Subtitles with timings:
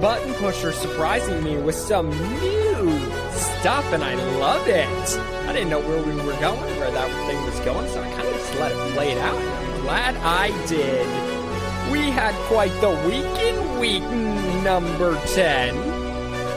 [0.00, 2.98] button pusher surprising me with some new
[3.30, 5.18] stuff, and I love it.
[5.48, 8.28] I didn't know where we were going, where that thing was going, so I kind
[8.28, 9.36] of just let it play it out.
[9.36, 11.06] I'm glad I did.
[11.92, 14.02] We had quite the week in week
[14.64, 15.76] number 10.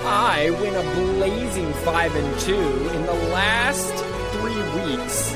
[0.05, 3.93] I went a blazing 5 and 2 in the last
[4.33, 5.33] three weeks.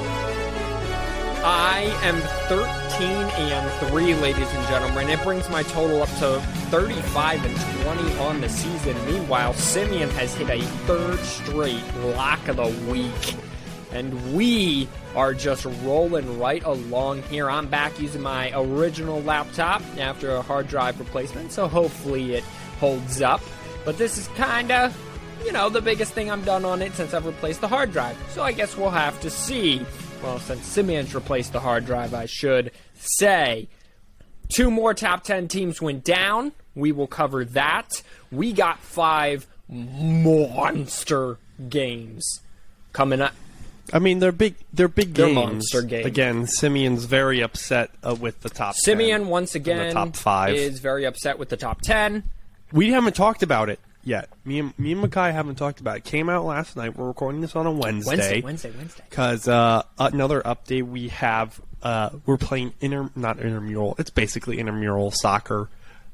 [1.43, 5.09] I am 13 and 3, ladies and gentlemen.
[5.09, 8.95] It brings my total up to 35 and 20 on the season.
[9.05, 11.83] Meanwhile, Simeon has hit a third straight
[12.15, 13.35] lock of the week.
[13.91, 17.49] And we are just rolling right along here.
[17.49, 22.43] I'm back using my original laptop after a hard drive replacement, so hopefully it
[22.79, 23.41] holds up.
[23.85, 24.97] But this is kind of,
[25.45, 28.17] you know, the biggest thing I've done on it since I've replaced the hard drive.
[28.29, 29.85] So I guess we'll have to see.
[30.23, 33.67] Well, since Simeon's replaced the hard drive, I should say.
[34.49, 36.51] Two more top 10 teams went down.
[36.75, 38.03] We will cover that.
[38.31, 41.37] We got five monster
[41.69, 42.41] games
[42.93, 43.33] coming up.
[43.93, 44.55] I mean, they're big.
[44.71, 45.35] They're big They're games.
[45.35, 46.05] monster games.
[46.05, 48.75] Again, Simeon's very upset uh, with the top.
[48.75, 50.53] 10 Simeon, once again, the top five.
[50.53, 52.23] is very upset with the top 10.
[52.71, 54.29] we haven't talked about it yet.
[54.45, 56.03] Me and me and Makai haven't talked about it.
[56.03, 56.97] Came out last night.
[56.97, 58.41] We're recording this on a Wednesday, Wednesday.
[58.41, 59.03] Wednesday, Wednesday.
[59.09, 63.99] Because uh, another update we have, uh, we're playing inter not intermural.
[63.99, 65.69] It's basically intermural soccer.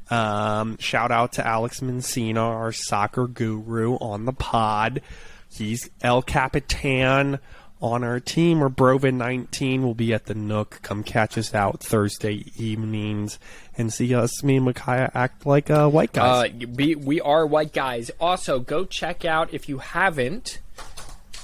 [0.09, 5.01] Um, shout out to Alex Mencina, our soccer guru, on the pod.
[5.49, 7.39] He's El Capitan
[7.81, 8.63] on our team.
[8.63, 10.79] Or Brovin 19 will be at the Nook.
[10.81, 13.37] Come catch us out Thursday evenings
[13.77, 16.51] and see us, me and Micaiah, act like uh, white guys.
[16.51, 18.09] Uh, we, we are white guys.
[18.19, 20.59] Also, go check out if you haven't.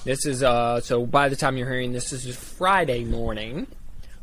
[0.05, 3.67] This is uh so by the time you're hearing this, this is Friday morning.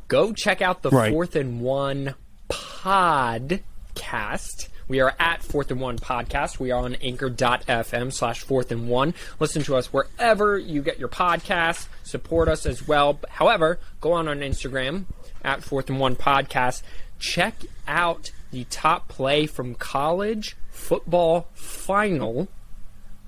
[0.09, 1.11] Go check out the Right.
[1.11, 2.17] Fourth and One
[2.49, 4.69] podcast.
[4.91, 6.59] We are at Fourth and One podcast.
[6.59, 9.15] We are on anchor.fm slash fourth and one.
[9.39, 11.87] Listen to us wherever you get your podcasts.
[12.03, 13.21] Support us as well.
[13.29, 15.05] However, go on on Instagram
[15.45, 16.83] at Fourth and One podcast.
[17.21, 17.55] Check
[17.87, 22.49] out the top play from college football final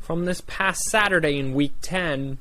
[0.00, 2.38] from this past Saturday in week 10.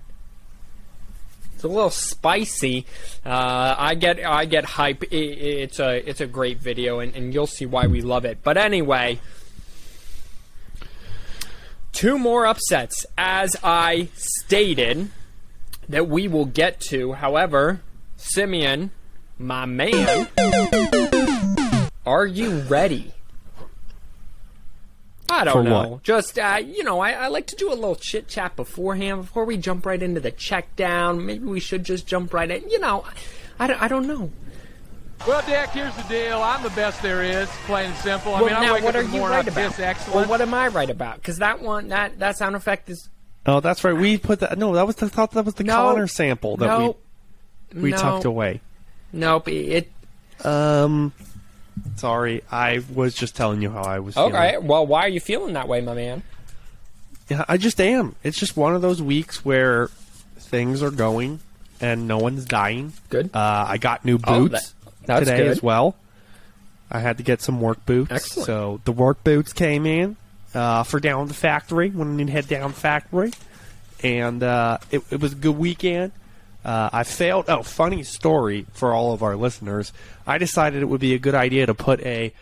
[1.61, 2.87] It's a little spicy.
[3.23, 5.03] Uh, I get I get hype.
[5.03, 8.39] I it's a it's a great video, and, and you'll see why we love it.
[8.41, 9.19] But anyway,
[11.91, 15.11] two more upsets, as I stated,
[15.87, 17.13] that we will get to.
[17.13, 17.81] However,
[18.17, 18.89] Simeon,
[19.37, 20.29] my man,
[22.07, 23.13] are you ready?
[25.31, 25.87] I don't For know.
[25.87, 26.03] what?
[26.03, 29.45] Just uh, you know, I, I like to do a little chit chat beforehand before
[29.45, 31.25] we jump right into the check down.
[31.25, 32.69] Maybe we should just jump right in.
[32.69, 33.05] You know,
[33.59, 34.31] I, don't- I don't know.
[35.27, 36.41] Well, Dick, here's the deal.
[36.41, 38.33] I'm the best there is, plain and simple.
[38.33, 39.69] I well, mean, I now wake what up are in the you right I about?
[39.69, 40.15] piss excellent.
[40.15, 41.17] Well, what am I right about?
[41.17, 43.07] Because that one, that that sound effect is
[43.45, 43.95] oh, that's right.
[43.95, 44.57] We put that.
[44.57, 45.31] No, that was the thought.
[45.31, 46.97] That was the no Connor sample that no,
[47.73, 48.61] we we no, tucked away.
[49.13, 49.47] Nope.
[49.49, 49.91] It
[50.43, 51.13] Um,
[51.95, 54.15] sorry, I was just telling you how I was.
[54.15, 54.33] feeling.
[54.35, 54.57] okay.
[54.57, 56.23] Well, why are you feeling that way, my man?
[57.29, 58.15] Yeah, I just am.
[58.23, 59.87] It's just one of those weeks where
[60.37, 61.39] things are going
[61.79, 62.93] and no one's dying.
[63.09, 63.29] Good.
[63.33, 64.73] Uh, I got new Oh, boots
[65.05, 65.47] that- today good.
[65.47, 65.95] as well.
[66.91, 68.11] I had to get some work boots.
[68.11, 68.45] Excellent.
[68.47, 70.17] So the work boots came in
[70.53, 73.31] uh, for down the factory when I need to head down factory,
[74.03, 76.11] and uh, it, it was a good weekend.
[76.63, 77.45] Uh, I failed.
[77.47, 79.93] Oh, funny story for all of our listeners.
[80.27, 82.33] I decided it would be a good idea to put a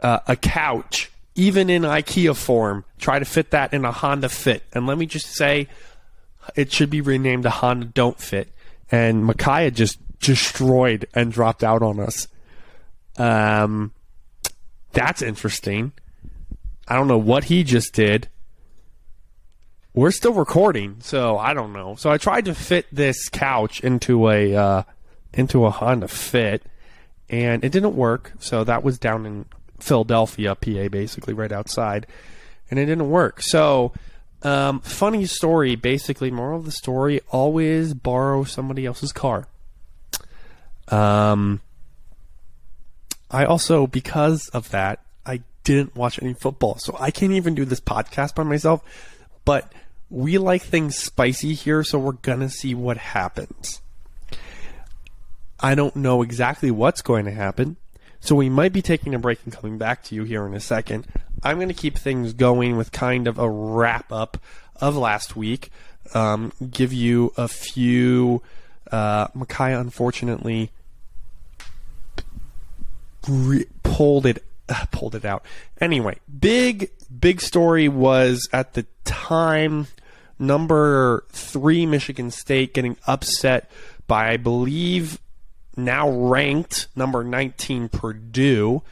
[0.00, 4.62] uh, a couch, even in IKEA form, try to fit that in a Honda Fit.
[4.72, 5.68] And let me just say,
[6.54, 8.48] it should be renamed a Honda Don't Fit.
[8.90, 12.28] And Micaiah just destroyed and dropped out on us.
[13.16, 13.92] Um,
[14.92, 15.92] that's interesting.
[16.86, 18.28] I don't know what he just did.
[19.98, 21.96] We're still recording, so I don't know.
[21.96, 24.82] So I tried to fit this couch into a uh,
[25.34, 26.62] into a Honda Fit,
[27.28, 28.30] and it didn't work.
[28.38, 29.46] So that was down in
[29.80, 32.06] Philadelphia, PA, basically right outside,
[32.70, 33.42] and it didn't work.
[33.42, 33.92] So,
[34.44, 35.74] um, funny story.
[35.74, 39.48] Basically, moral of the story: always borrow somebody else's car.
[40.86, 41.60] Um,
[43.32, 47.64] I also, because of that, I didn't watch any football, so I can't even do
[47.64, 48.80] this podcast by myself.
[49.44, 49.72] But
[50.10, 53.80] we like things spicy here, so we're gonna see what happens.
[55.60, 57.76] I don't know exactly what's going to happen,
[58.20, 60.60] so we might be taking a break and coming back to you here in a
[60.60, 61.06] second.
[61.42, 64.38] I'm going to keep things going with kind of a wrap up
[64.76, 65.70] of last week.
[66.14, 68.42] Um, give you a few.
[68.90, 70.70] Uh, unfortunately,
[73.28, 74.44] re- pulled it
[74.90, 75.44] pulled it out.
[75.80, 76.90] Anyway, big
[77.20, 79.88] big story was at the time
[80.38, 83.70] number three Michigan State getting upset
[84.06, 85.20] by I believe
[85.76, 88.82] now ranked number 19 Purdue.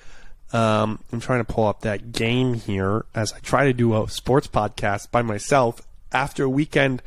[0.52, 4.08] Um, I'm trying to pull up that game here as I try to do a
[4.08, 5.80] sports podcast by myself
[6.12, 7.02] after a weekend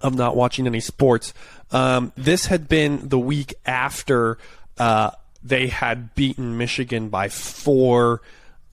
[0.00, 1.32] of not watching any sports.
[1.70, 4.38] Um, this had been the week after
[4.78, 5.10] uh,
[5.42, 8.22] they had beaten Michigan by four,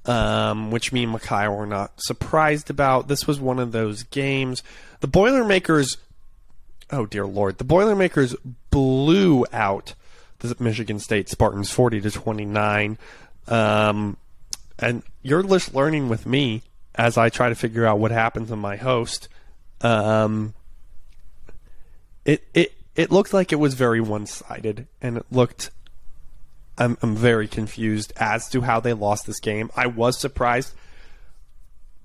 [0.07, 3.07] um, which me and Makai were not surprised about.
[3.07, 4.63] This was one of those games.
[5.01, 5.98] The Boilermakers,
[6.92, 8.36] oh dear lord, the Boilermakers
[8.71, 9.94] blew out
[10.39, 12.98] the Michigan State Spartans 40 to 29.
[13.48, 14.18] Um,
[14.80, 16.63] and you're just learning with me
[16.95, 19.27] as I try to figure out what happened to my host.
[19.81, 20.54] Um,
[22.25, 25.71] it it it looked like it was very one sided, and it looked.
[26.77, 29.71] I'm I'm very confused as to how they lost this game.
[29.75, 30.74] I was surprised.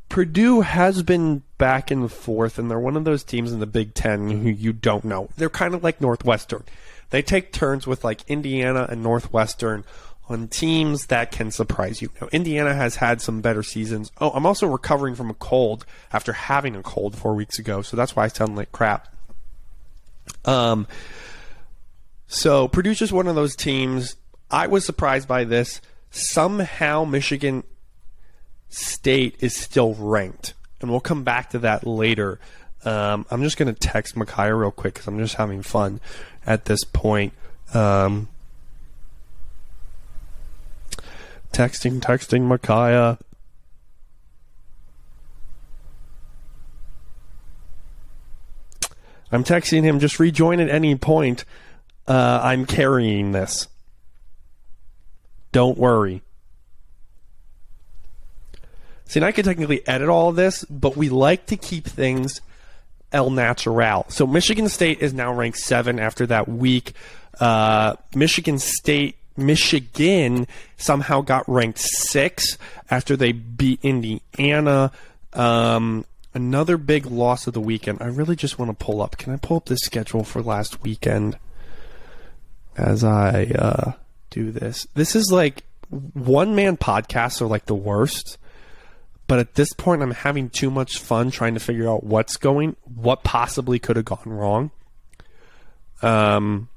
[0.09, 3.95] Purdue has been back and forth, and they're one of those teams in the Big
[3.95, 5.31] Ten who you don't know.
[5.37, 6.65] They're kind of like Northwestern.
[7.11, 9.85] They take turns with like Indiana and Northwestern
[10.29, 12.11] on teams that can surprise you.
[12.21, 14.13] Now, Indiana has had some better seasons.
[14.21, 17.97] Oh, I'm also recovering from a cold after having a cold four weeks ago, so
[17.97, 19.09] that's why I sound like crap.
[20.45, 20.87] Um,
[22.27, 24.17] so Purdue's just one of those teams.
[24.53, 25.81] I was surprised by this.
[26.11, 27.65] Somehow Michigan
[28.69, 32.39] State is still ranked, and we'll come back to that later.
[32.85, 36.01] Um, I'm just going to text Micaiah real quick because I'm just having fun
[36.47, 37.33] at this point.
[37.73, 38.29] Um,
[41.53, 43.19] texting, texting Micaiah.
[49.31, 51.47] I'm texting him, just rejoin at any point.
[52.07, 53.69] Uh, I'm carrying this.
[55.53, 56.23] Don't worry.
[59.05, 62.41] See, and I could technically edit all of this, but we like to keep things
[63.13, 64.07] el natural.
[64.09, 66.95] So Michigan State is now ranked seven after that week.
[67.39, 70.47] Uh, Michigan State, Michigan
[70.79, 72.57] somehow got ranked six
[72.91, 74.91] after they beat Indiana.
[75.35, 77.99] Um, another big loss of the weekend.
[78.01, 79.19] I really just want to pull up.
[79.19, 81.39] Can I pull up the schedule for last weekend
[82.77, 83.93] as I uh,
[84.33, 84.87] do this?
[84.95, 88.39] This is like one man podcasts are like the worst.
[89.29, 92.77] But at this point, I'm having too much fun trying to figure out what's going,
[92.95, 94.71] what possibly could have gone wrong.
[96.03, 96.69] Um,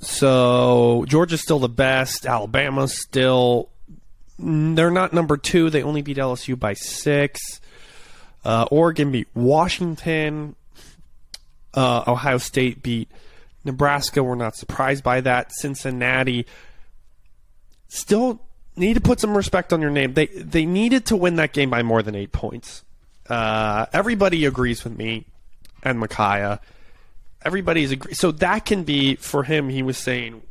[0.00, 2.26] so Georgia's still the best.
[2.26, 3.68] Alabama's still
[4.38, 5.70] they're not number two.
[5.70, 7.60] They only beat LSU by six.
[8.44, 10.54] Uh, Oregon beat Washington.
[11.74, 13.10] Uh, Ohio State beat
[13.66, 14.22] Nebraska.
[14.22, 15.52] We're not surprised by that.
[15.52, 16.46] Cincinnati
[17.88, 18.40] still
[18.76, 20.14] need to put some respect on your name.
[20.14, 22.84] They they needed to win that game by more than eight points.
[23.28, 25.26] Uh, everybody agrees with me
[25.82, 26.60] and Micaiah.
[27.44, 28.14] Everybody's agree.
[28.14, 29.68] So that can be for him.
[29.68, 30.42] He was saying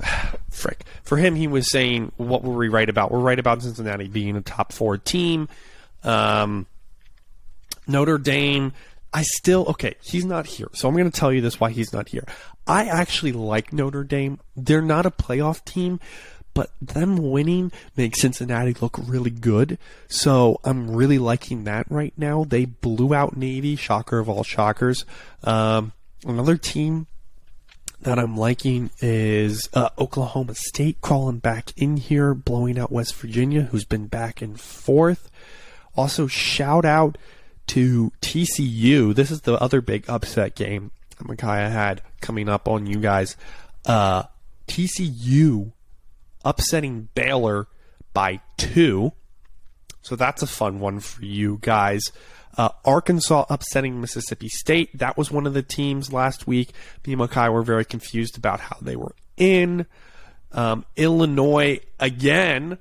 [0.50, 0.84] frick.
[1.02, 3.10] For him, he was saying, "What were we right about?
[3.10, 5.48] We're right about Cincinnati being a top four team."
[6.04, 6.66] Um,
[7.86, 8.72] Notre Dame.
[9.16, 9.94] I still okay.
[10.02, 12.24] He's not here, so I'm going to tell you this: why he's not here.
[12.66, 14.40] I actually like Notre Dame.
[14.54, 16.00] They're not a playoff team,
[16.52, 19.78] but them winning makes Cincinnati look really good.
[20.06, 22.44] So I'm really liking that right now.
[22.44, 25.06] They blew out Navy, shocker of all shockers.
[25.42, 25.92] Um,
[26.26, 27.06] another team
[28.02, 33.62] that I'm liking is uh, Oklahoma State crawling back in here, blowing out West Virginia,
[33.62, 35.30] who's been back and forth.
[35.96, 37.16] Also, shout out
[37.68, 39.14] to TCU.
[39.14, 43.36] This is the other big upset game that Micaiah had coming up on you guys.
[43.84, 44.24] Uh,
[44.68, 45.72] TCU
[46.44, 47.66] upsetting Baylor
[48.12, 49.12] by two.
[50.02, 52.12] So that's a fun one for you guys.
[52.56, 54.96] Uh, Arkansas upsetting Mississippi State.
[54.96, 56.70] That was one of the teams last week.
[57.06, 59.86] Me and Makai were very confused about how they were in.
[60.52, 62.78] Um, Illinois again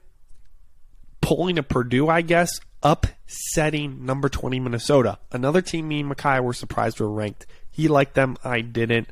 [1.25, 5.17] pulling a Purdue, I guess, upsetting number 20 Minnesota.
[5.31, 7.47] Another team me and Makai were surprised were ranked.
[7.71, 9.09] He liked them, I didn't.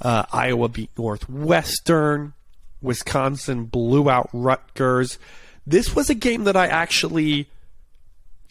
[0.00, 2.34] Uh, Iowa beat Northwestern.
[2.82, 5.20] Wisconsin blew out Rutgers.
[5.64, 7.48] This was a game that I actually,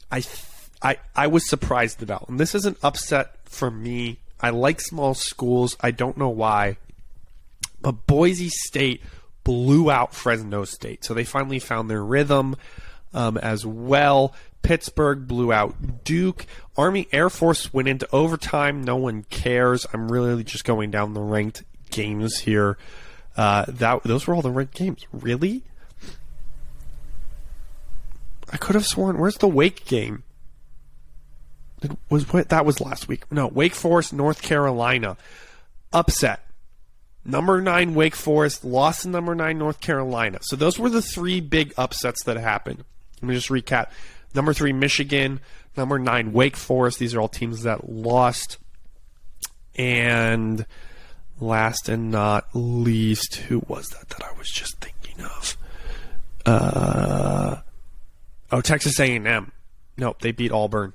[0.09, 0.23] I
[0.81, 2.29] I, I was surprised about.
[2.29, 4.19] And this is an upset for me.
[4.39, 5.75] I like small schools.
[5.81, 6.77] I don't know why.
[7.81, 9.01] But Boise State
[9.47, 11.05] blew out Fresno State.
[11.05, 12.57] So they finally found their rhythm
[13.13, 14.33] um, as well.
[14.61, 16.45] Pittsburgh blew out Duke.
[16.75, 18.83] Army Air Force went into overtime.
[18.83, 19.87] No one cares.
[19.93, 22.77] I'm really just going down the ranked games here.
[23.37, 25.05] Uh, that those were all the ranked games.
[25.13, 25.63] Really?
[28.51, 29.17] I could have sworn.
[29.17, 30.23] Where's the Wake game?
[31.81, 33.31] It was what that was last week.
[33.31, 35.15] No, Wake Forest, North Carolina,
[35.93, 36.41] upset.
[37.29, 40.39] Number nine Wake Forest lost to number nine North Carolina.
[40.41, 42.85] So those were the three big upsets that happened.
[43.21, 43.91] Let me just recap.
[44.33, 45.41] Number three Michigan,
[45.75, 46.99] number nine Wake Forest.
[46.99, 48.57] These are all teams that lost.
[49.75, 50.65] And
[51.41, 55.57] last and not least, who was that that I was just thinking of?
[56.45, 57.57] Uh,
[58.53, 59.51] oh, Texas A&M.
[59.97, 60.93] Nope, they beat Auburn.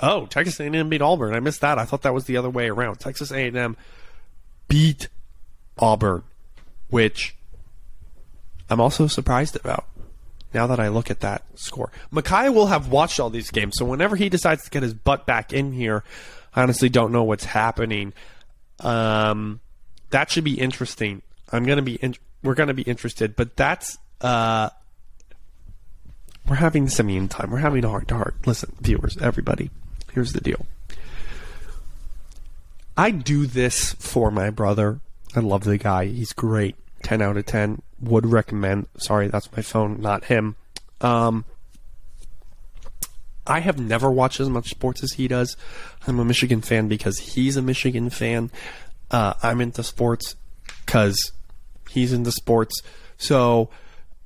[0.00, 1.34] Oh, Texas A&M beat Auburn.
[1.34, 1.78] I missed that.
[1.78, 3.00] I thought that was the other way around.
[3.00, 3.76] Texas A&M
[4.66, 5.08] beat
[5.78, 6.22] Auburn,
[6.88, 7.34] which
[8.70, 9.86] I'm also surprised about.
[10.52, 13.84] Now that I look at that score, Micaiah will have watched all these games, so
[13.84, 16.04] whenever he decides to get his butt back in here,
[16.54, 18.12] I honestly don't know what's happening.
[18.78, 19.60] Um,
[20.10, 21.22] that should be interesting.
[21.50, 22.14] I'm gonna be in,
[22.44, 24.70] we're gonna be interested, but that's uh,
[26.48, 27.50] we're having Simeon time.
[27.50, 28.36] We're having a heart to heart.
[28.46, 29.70] Listen, viewers, everybody,
[30.12, 30.66] here's the deal.
[32.96, 35.00] I do this for my brother.
[35.34, 36.06] I love the guy.
[36.06, 36.76] He's great.
[37.02, 37.82] 10 out of 10.
[38.00, 38.86] Would recommend.
[38.96, 40.56] Sorry, that's my phone, not him.
[41.00, 41.44] Um,
[43.46, 45.56] I have never watched as much sports as he does.
[46.06, 48.50] I'm a Michigan fan because he's a Michigan fan.
[49.10, 50.36] Uh, I'm into sports
[50.84, 51.32] because
[51.90, 52.80] he's into sports.
[53.18, 53.68] So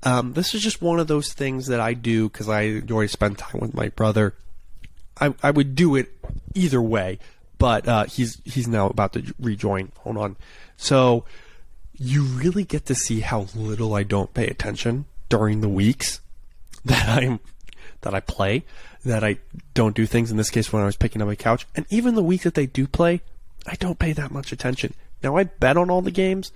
[0.03, 3.39] um, this is just one of those things that I do because I enjoy spend
[3.39, 4.35] time with my brother.
[5.21, 6.13] I, I would do it
[6.55, 7.19] either way,
[7.59, 9.91] but uh, he's he's now about to rejoin.
[9.99, 10.37] Hold on.
[10.79, 11.25] So
[11.99, 16.21] you really get to see how little I don't pay attention during the weeks
[16.85, 17.41] that I'm
[18.01, 18.65] that I play,
[19.05, 19.39] that I
[19.75, 20.31] don't do things.
[20.31, 22.55] In this case, when I was picking up my couch, and even the week that
[22.55, 23.21] they do play,
[23.67, 24.95] I don't pay that much attention.
[25.23, 26.53] Now I bet on all the games.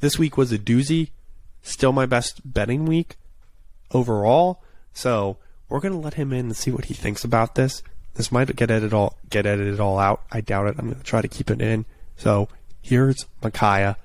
[0.00, 1.10] This week was a doozy.
[1.62, 3.16] Still my best betting week
[3.92, 4.62] overall.
[4.92, 7.82] So we're gonna let him in and see what he thinks about this.
[8.14, 10.24] This might get edited all get edited all out.
[10.32, 10.76] I doubt it.
[10.76, 11.84] I'm gonna try to keep it in.
[12.16, 12.48] So
[12.84, 13.96] here's Micaiah.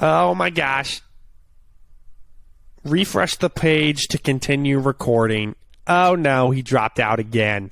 [0.00, 1.02] Oh my gosh.
[2.82, 5.54] Refresh the page to continue recording.
[5.86, 7.70] Oh no, he dropped out again.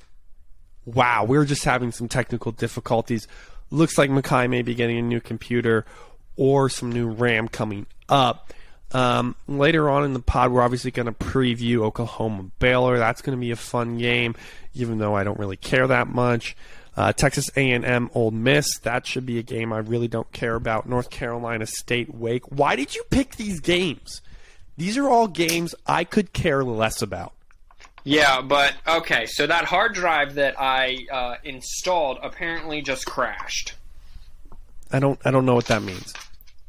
[0.85, 3.27] Wow, we are just having some technical difficulties.
[3.71, 5.85] Looks like Mackay may be getting a new computer
[6.37, 8.53] or some new RAM coming up.
[8.91, 12.97] Um, later on in the pod, we're obviously going to preview Oklahoma Baylor.
[12.97, 14.35] That's going to be a fun game,
[14.73, 16.55] even though I don't really care that much.
[16.95, 18.79] Uh, Texas A&M Ole Miss.
[18.79, 20.89] That should be a game I really don't care about.
[20.89, 22.51] North Carolina State Wake.
[22.51, 24.21] Why did you pick these games?
[24.77, 27.33] These are all games I could care less about.
[28.03, 29.25] Yeah, but okay.
[29.27, 33.75] So that hard drive that I uh, installed apparently just crashed
[34.91, 35.19] I don't.
[35.23, 36.13] I don't know what that means.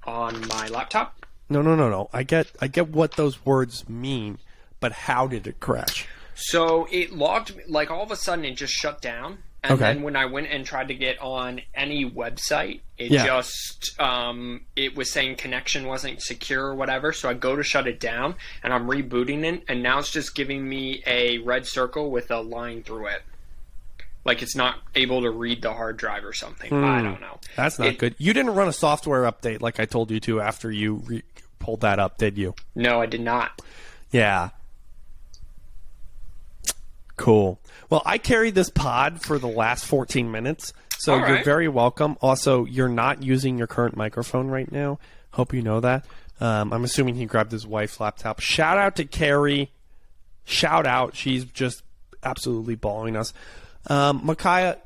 [0.04, 1.26] on my laptop.
[1.48, 2.08] No, no, no, no.
[2.12, 2.48] I get.
[2.60, 4.38] I get what those words mean,
[4.80, 6.06] but how did it crash?
[6.34, 9.38] So it logged me, like all of a sudden it just shut down.
[9.64, 9.84] And Okay.
[9.94, 13.24] then when I went and tried to get on any website, it Yeah.
[13.26, 17.12] just um, it was saying connection wasn't secure or whatever.
[17.12, 20.34] So I go to shut it down, and I'm rebooting it, and now it's just
[20.34, 23.22] giving me a red circle with a line through it,
[24.24, 26.72] like it's not able to read the hard drive or something.
[26.72, 27.38] I don't know.
[27.54, 28.14] That's not It- good.
[28.18, 31.22] You didn't run a software update like I told you to after you re-
[31.60, 32.56] pulled that up, did you?
[32.74, 33.62] No, I did not.
[34.10, 34.50] Yeah.
[37.16, 37.60] Cool.
[37.92, 42.16] Well, I carried this pod for the last 14 minutes, so All you're very welcome.
[42.22, 44.98] Also, you're not using your current microphone right now.
[45.32, 46.06] Hope you know that.
[46.40, 48.40] Um, I'm assuming he grabbed his wife's laptop.
[48.40, 49.72] Shout out to Carrie.
[50.46, 51.16] Shout out.
[51.16, 51.82] She's just
[52.22, 53.34] absolutely balling us.
[53.88, 54.78] Um, Micaiah,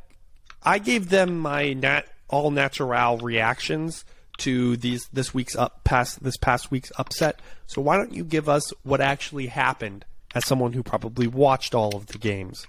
[0.64, 4.04] I gave them my nat all natural reactions
[4.38, 7.38] to these this week's up past this past week's upset.
[7.68, 11.94] So why don't you give us what actually happened as someone who probably watched all
[11.94, 12.66] of the games?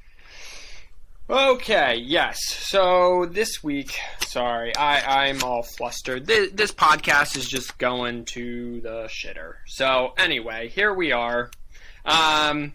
[1.29, 2.39] Okay, yes.
[2.47, 6.25] So this week, sorry, I, I'm all flustered.
[6.25, 9.55] This, this podcast is just going to the shitter.
[9.67, 11.51] So anyway, here we are.
[12.05, 12.71] Um,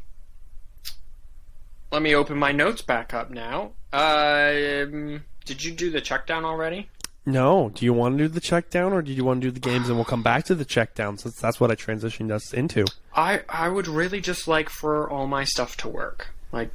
[1.90, 3.72] let me open my notes back up now.
[3.90, 6.90] Um, did you do the check down already?
[7.24, 7.70] No.
[7.74, 9.60] Do you want to do the check down or do you want to do the
[9.60, 12.52] games and we'll come back to the check down since that's what I transitioned us
[12.52, 12.84] into?
[13.14, 16.28] I I would really just like for all my stuff to work.
[16.50, 16.70] Like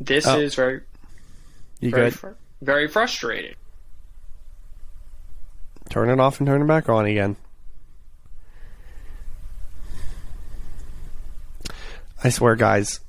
[0.00, 0.38] this Oh.
[0.38, 0.80] is very
[1.80, 2.30] You very fr-
[2.62, 3.54] very frustrating.
[5.90, 7.36] Turn it off and turn it back on again.
[12.24, 13.00] I swear, guys,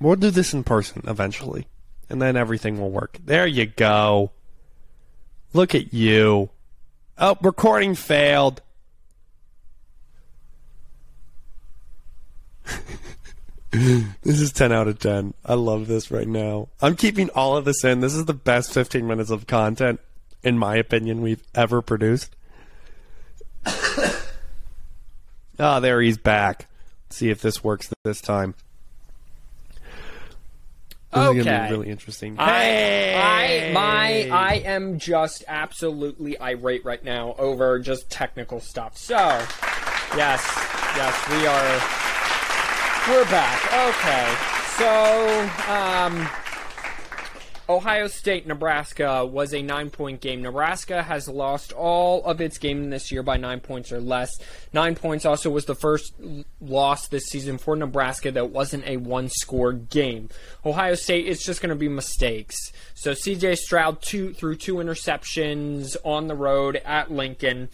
[0.00, 1.66] we'll do this in person eventually,
[2.08, 3.18] and then everything will work.
[3.24, 4.30] There you go.
[5.52, 6.50] Look at you.
[7.18, 8.62] Oh, recording failed.
[14.22, 15.34] this is 10 out of 10.
[15.44, 16.68] I love this right now.
[16.80, 18.00] I'm keeping all of this in.
[18.00, 20.00] This is the best 15 minutes of content,
[20.42, 22.34] in my opinion, we've ever produced.
[25.58, 26.66] Ah, oh, there he's back.
[27.06, 28.54] Let's see if this works this time.
[31.12, 31.38] This okay.
[31.38, 32.36] is gonna be really interesting.
[32.38, 33.14] I, hey!
[33.16, 38.98] I, my, I am just absolutely irate right now over just technical stuff.
[38.98, 40.44] So, yes,
[40.94, 42.15] yes, we are,
[43.08, 43.62] we're back.
[43.72, 44.34] Okay,
[44.78, 46.28] so, um,
[47.68, 50.42] Ohio State, Nebraska was a nine point game.
[50.42, 54.30] Nebraska has lost all of its game this year by nine points or less.
[54.72, 56.14] Nine points also was the first
[56.60, 60.28] loss this season for Nebraska that wasn't a one score game.
[60.64, 62.56] Ohio State, it's just going to be mistakes.
[62.94, 67.68] So CJ Stroud two, threw two interceptions on the road at Lincoln.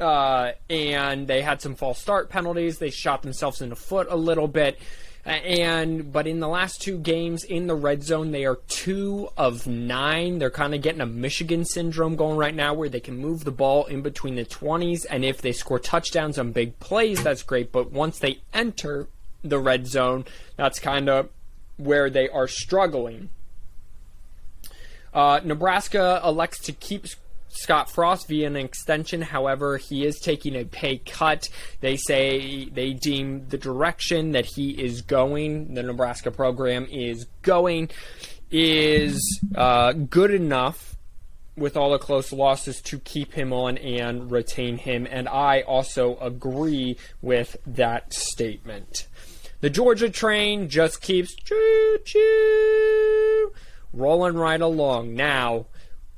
[0.00, 2.78] Uh, and they had some false start penalties.
[2.78, 4.78] They shot themselves in the foot a little bit.
[5.26, 9.66] And but in the last two games in the red zone, they are two of
[9.66, 10.38] nine.
[10.38, 13.50] They're kind of getting a Michigan syndrome going right now, where they can move the
[13.50, 17.70] ball in between the twenties, and if they score touchdowns on big plays, that's great.
[17.70, 19.08] But once they enter
[19.44, 20.24] the red zone,
[20.56, 21.28] that's kind of
[21.76, 23.28] where they are struggling.
[25.12, 27.06] Uh, Nebraska elects to keep
[27.50, 29.22] Scott Frost via an extension.
[29.22, 31.48] However, he is taking a pay cut.
[31.80, 37.90] They say they deem the direction that he is going, the Nebraska program is going,
[38.50, 40.96] is uh, good enough
[41.56, 45.06] with all the close losses to keep him on and retain him.
[45.10, 49.06] And I also agree with that statement.
[49.60, 53.52] The Georgia train just keeps choo choo
[53.92, 55.14] rolling right along.
[55.14, 55.66] Now,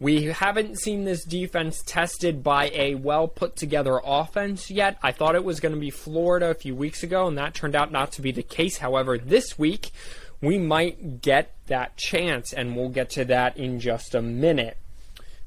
[0.02, 4.98] we haven't seen this defense tested by a well put together offense yet.
[5.00, 7.76] I thought it was going to be Florida a few weeks ago, and that turned
[7.76, 8.78] out not to be the case.
[8.78, 9.92] However, this week
[10.40, 14.76] we might get that chance, and we'll get to that in just a minute.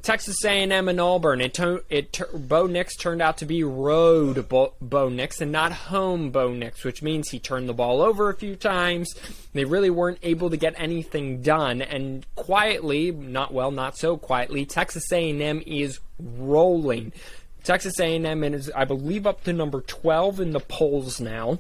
[0.06, 1.42] Texas A&M and Auburn.
[1.42, 5.72] It, to, it Bo Nix turned out to be road Bo, Bo Nix and not
[5.72, 9.16] home Bo Nix, which means he turned the ball over a few times.
[9.54, 14.64] They really weren't able to get anything done, and quietly, not well, not so quietly,
[14.64, 17.12] Texas A&M is rolling.
[17.64, 21.58] Texas A&M is, I believe, up to number 12 in the polls now.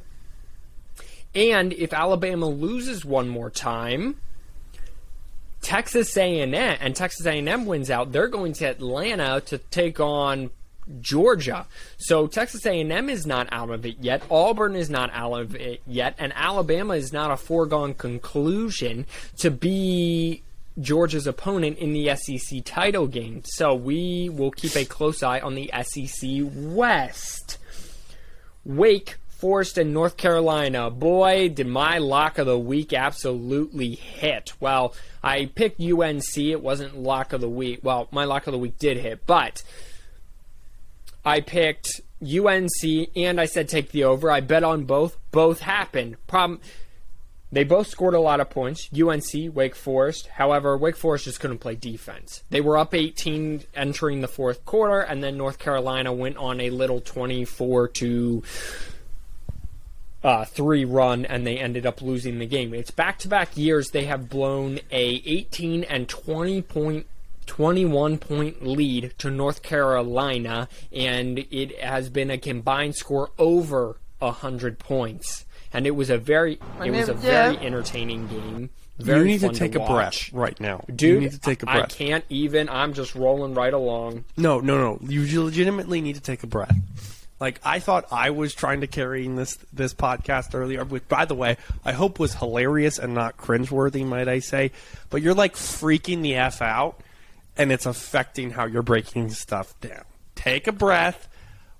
[1.34, 4.18] And if Alabama loses one more time,
[5.66, 10.52] Texas A&M and Texas A&M wins out, they're going to Atlanta to take on
[11.02, 11.66] Georgia.
[11.98, 14.22] So Texas A&M is not out of it yet.
[14.30, 19.08] Auburn is not out of it yet, and Alabama is not a foregone conclusion
[19.40, 20.44] to be
[20.80, 23.42] Georgia's opponent in the SEC title game.
[23.46, 27.58] So we will keep a close eye on the SEC West.
[28.64, 30.90] Wake Forest and North Carolina.
[30.90, 34.54] Boy, did my lock of the week absolutely hit.
[34.60, 36.36] Well, I picked UNC.
[36.36, 37.82] It wasn't lock of the week.
[37.84, 39.62] Well, my lock of the week did hit, but
[41.24, 44.32] I picked UNC and I said take the over.
[44.32, 45.16] I bet on both.
[45.30, 46.18] Both happened.
[46.26, 46.60] Problem.
[47.52, 48.90] They both scored a lot of points.
[49.00, 50.26] UNC, Wake Forest.
[50.26, 52.42] However, Wake Forest just couldn't play defense.
[52.50, 56.72] They were up 18 entering the fourth quarter, and then North Carolina went on a
[56.72, 58.44] little 24 to
[60.26, 62.74] uh, three run and they ended up losing the game.
[62.74, 67.06] It's back to back years they have blown a 18 and 20 point
[67.46, 74.80] 21 point lead to North Carolina, and it has been a combined score over 100
[74.80, 75.46] points.
[75.72, 78.72] And it was a very, it was a very entertaining game.
[78.98, 81.02] Very you need to take to a breath right now, dude.
[81.02, 81.94] You need to take a breath.
[81.94, 82.68] I can't even.
[82.70, 84.24] I'm just rolling right along.
[84.38, 85.00] No, no, no.
[85.08, 86.76] You legitimately need to take a breath.
[87.40, 91.36] Like I thought I was trying to carry this this podcast earlier, which by the
[91.36, 94.72] way, I hope was hilarious and not cringeworthy, might I say.
[95.10, 97.02] But you're like freaking the F out
[97.58, 100.04] and it's affecting how you're breaking stuff down.
[100.36, 101.28] Take a breath,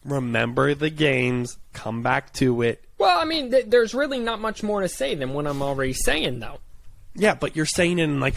[0.04, 2.84] remember the games, come back to it.
[2.98, 5.94] Well, I mean, th- there's really not much more to say than what I'm already
[5.94, 6.60] saying, though.
[7.14, 8.36] Yeah, but you're saying it in like,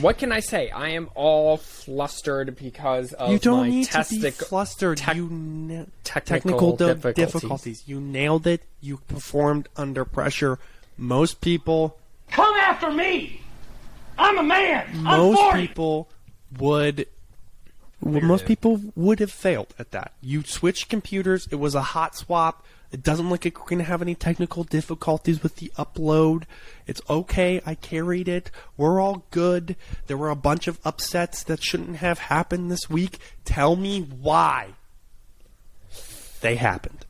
[0.00, 0.70] what can I say?
[0.70, 4.98] I am all flustered because of you don't my need testic- to be flustered.
[4.98, 7.14] tec- you na- technical di- difficulties.
[7.32, 7.82] difficulties.
[7.86, 8.62] You nailed it.
[8.80, 10.58] You performed under pressure.
[10.96, 11.96] Most people
[12.30, 13.40] Come after me!
[14.18, 14.86] I'm a man.
[14.96, 15.66] I'm most 40.
[15.66, 16.08] people
[16.58, 17.06] would
[18.00, 20.12] well, most people would have failed at that.
[20.20, 22.64] You switched computers, it was a hot swap.
[22.90, 26.44] It doesn't look like we're going to have any technical difficulties with the upload.
[26.86, 27.60] It's okay.
[27.66, 28.50] I carried it.
[28.76, 29.76] We're all good.
[30.06, 33.18] There were a bunch of upsets that shouldn't have happened this week.
[33.44, 34.68] Tell me why
[36.40, 37.04] they happened.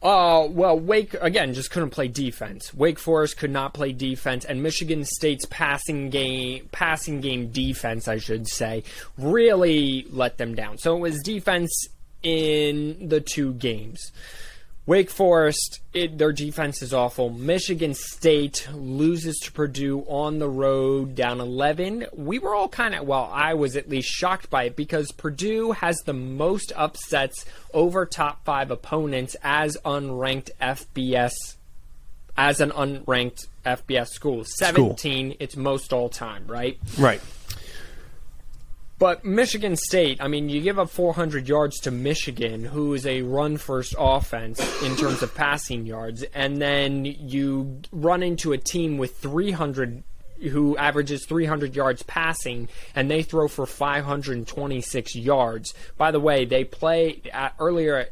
[0.00, 2.72] Uh, well, Wake again just couldn't play defense.
[2.72, 8.18] Wake Forest could not play defense, and Michigan State's passing game, passing game defense, I
[8.18, 8.84] should say,
[9.18, 10.78] really let them down.
[10.78, 11.88] So it was defense
[12.22, 14.12] in the two games.
[14.88, 17.28] Wake Forest, it, their defense is awful.
[17.28, 22.06] Michigan State loses to Purdue on the road, down 11.
[22.14, 25.72] We were all kind of, well, I was at least shocked by it because Purdue
[25.72, 31.34] has the most upsets over top five opponents as unranked FBS,
[32.38, 34.42] as an unranked FBS school.
[34.46, 36.78] 17, it's most all time, right?
[36.98, 37.20] Right.
[38.98, 43.22] But Michigan State, I mean, you give up 400 yards to Michigan, who is a
[43.22, 48.98] run first offense in terms of passing yards, and then you run into a team
[48.98, 50.02] with 300
[50.50, 55.74] who averages 300 yards passing and they throw for 526 yards.
[55.96, 58.06] By the way, they play uh, earlier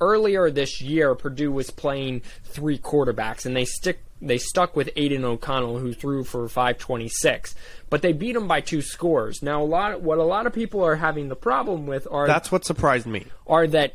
[0.00, 5.24] earlier this year Purdue was playing three quarterbacks and they stick they stuck with Aidan
[5.24, 7.54] O'Connell who threw for 526
[7.90, 10.82] but they beat them by two scores now a lot what a lot of people
[10.84, 13.26] are having the problem with are That's what surprised me.
[13.46, 13.94] are that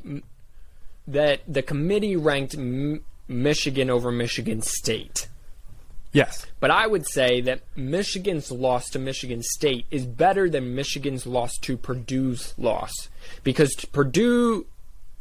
[1.07, 5.27] that the committee ranked M- Michigan over Michigan State
[6.11, 6.47] Yes.
[6.59, 11.55] but I would say that Michigan's loss to Michigan State is better than Michigan's loss
[11.59, 12.91] to Purdue's loss
[13.43, 14.65] because Purdue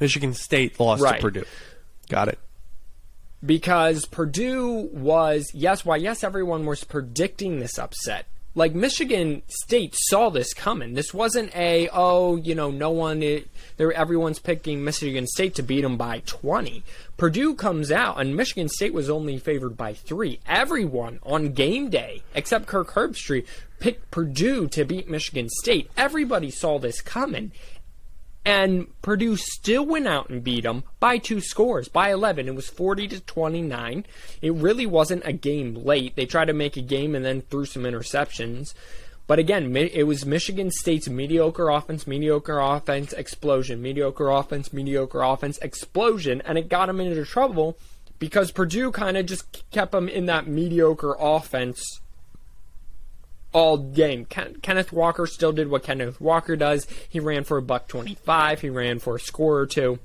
[0.00, 1.16] Michigan State lost Right.
[1.16, 1.44] to Purdue.
[2.08, 2.38] Got it.
[3.44, 8.26] Because Purdue was yes, why yes, everyone was predicting this upset.
[8.54, 10.94] Like Michigan State saw this coming.
[10.94, 13.20] This wasn't a oh, you know, no one.
[13.20, 16.82] There, everyone's picking Michigan State to beat them by twenty.
[17.16, 20.40] Purdue comes out, and Michigan State was only favored by three.
[20.46, 23.46] Everyone on game day, except Kirk Herbstreit,
[23.78, 25.88] picked Purdue to beat Michigan State.
[25.96, 27.52] Everybody saw this coming,
[28.44, 32.48] and Purdue still went out and beat them by two scores, by 11.
[32.48, 34.06] It was 40 to 29.
[34.40, 36.16] It really wasn't a game late.
[36.16, 38.74] They tried to make a game and then threw some interceptions.
[39.26, 45.58] But again, it was Michigan State's mediocre offense, mediocre offense, explosion, mediocre offense, mediocre offense,
[45.58, 47.76] explosion, and it got them into trouble
[48.18, 52.00] because Purdue kind of just kept them in that mediocre offense
[53.52, 54.24] all game.
[54.24, 56.86] Ken- Kenneth Walker still did what Kenneth Walker does.
[57.08, 59.98] He ran for a buck 25, he ran for a score or two.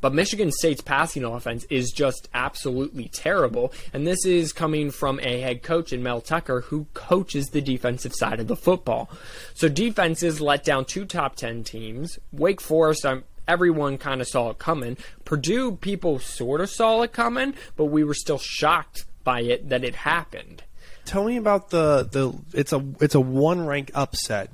[0.00, 5.40] But Michigan State's passing offense is just absolutely terrible, and this is coming from a
[5.40, 9.08] head coach in Mel Tucker who coaches the defensive side of the football.
[9.54, 12.18] So defenses let down two top 10 teams.
[12.32, 14.96] Wake Forest, um, everyone kind of saw it coming.
[15.24, 19.84] Purdue, people sort of saw it coming, but we were still shocked by it that
[19.84, 20.62] it happened.
[21.08, 24.50] Tell me about the the it's a it's a one rank upset.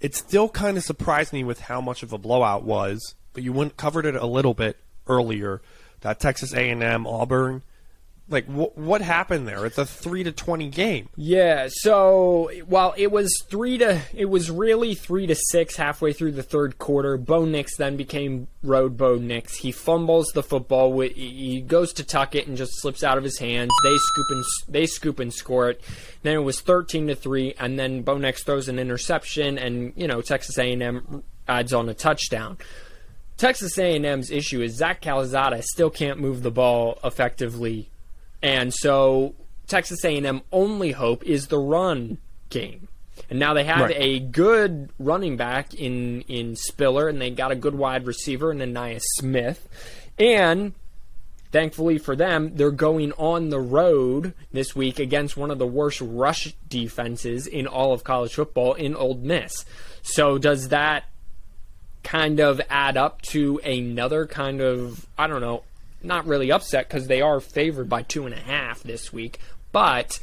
[0.00, 3.52] It still kind of surprised me with how much of a blowout was, but you
[3.52, 4.76] went covered it a little bit
[5.08, 5.60] earlier.
[6.02, 7.62] That Texas A and M Auburn,
[8.28, 9.64] like wh- what happened there?
[9.66, 11.08] It's a three to twenty game.
[11.16, 16.32] Yeah, so while it was three to, it was really three to six halfway through
[16.32, 17.16] the third quarter.
[17.16, 19.56] Bo Nix then became Road Bo Nix.
[19.56, 21.00] He fumbles the football.
[21.00, 23.70] He goes to tuck it and just slips out of his hands.
[23.82, 25.80] They scoop and they scoop and score it.
[26.22, 30.06] Then it was thirteen to three, and then Bo Nix throws an interception, and you
[30.06, 32.58] know Texas A&M adds on a touchdown.
[33.38, 37.88] Texas A&M's issue is Zach Calzada still can't move the ball effectively,
[38.42, 39.34] and so
[39.66, 42.18] Texas A&M only hope is the run
[42.50, 42.88] game.
[43.30, 43.96] And now they have Right.
[43.98, 48.58] a good running back in in Spiller, and they got a good wide receiver in
[48.58, 49.68] Ainias Smith,
[50.18, 50.72] and
[51.50, 56.00] thankfully for them, they're going on the road this week against one of the worst
[56.00, 59.64] rush defenses in all of college football in Ole Miss.
[60.02, 61.04] So does that
[62.04, 65.64] kind of add up to another kind of I don't know,
[66.02, 69.38] not really upset because they are favored by two and a half this week,
[69.72, 70.20] but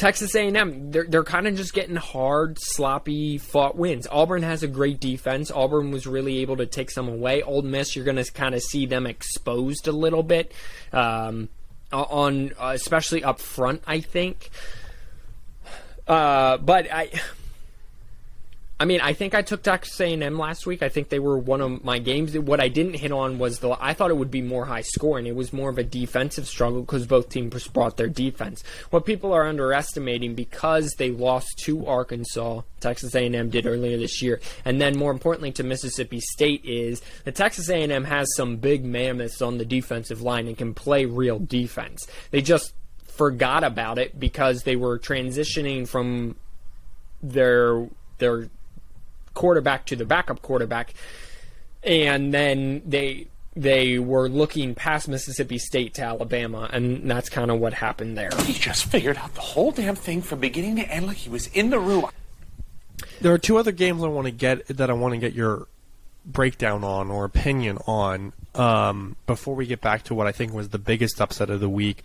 [0.00, 4.06] Texas A&M, they're, they're kind of just getting hard, sloppy fought wins.
[4.10, 5.50] Auburn has a great defense.
[5.50, 7.42] Auburn was really able to take some away.
[7.42, 10.52] Ole Miss, you're going to kind of see them exposed a little bit,
[10.92, 11.50] um,
[11.92, 13.82] on uh, especially up front.
[13.86, 14.48] I think,
[16.08, 17.10] uh, but I.
[18.80, 20.82] I mean, I think I took Texas A&M last week.
[20.82, 22.36] I think they were one of my games.
[22.38, 23.76] What I didn't hit on was the.
[23.78, 25.26] I thought it would be more high scoring.
[25.26, 28.64] It was more of a defensive struggle because both teams brought their defense.
[28.88, 34.40] What people are underestimating because they lost to Arkansas, Texas A&M did earlier this year,
[34.64, 39.42] and then more importantly to Mississippi State is that Texas A&M has some big mammoths
[39.42, 42.06] on the defensive line and can play real defense.
[42.30, 42.72] They just
[43.04, 46.36] forgot about it because they were transitioning from
[47.22, 48.48] their their
[49.40, 50.92] quarterback to the backup quarterback,
[51.82, 53.26] and then they
[53.56, 58.28] they were looking past Mississippi State to Alabama, and that's kind of what happened there.
[58.44, 61.46] He just figured out the whole damn thing from beginning to end like he was
[61.46, 62.04] in the room.
[63.22, 65.68] There are two other games I want to get that I want to get your
[66.26, 70.68] breakdown on or opinion on um, before we get back to what I think was
[70.68, 72.02] the biggest upset of the week.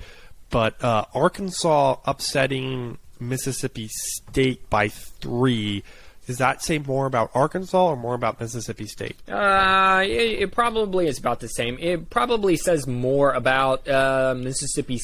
[0.49, 5.83] But uh, Arkansas upsetting Mississippi State by three.
[6.25, 9.17] Does that say more about Arkansas or more about Mississippi State?
[9.29, 11.77] Uh, it, it probably is about the same.
[11.79, 14.99] It probably says more about uh, Mississippi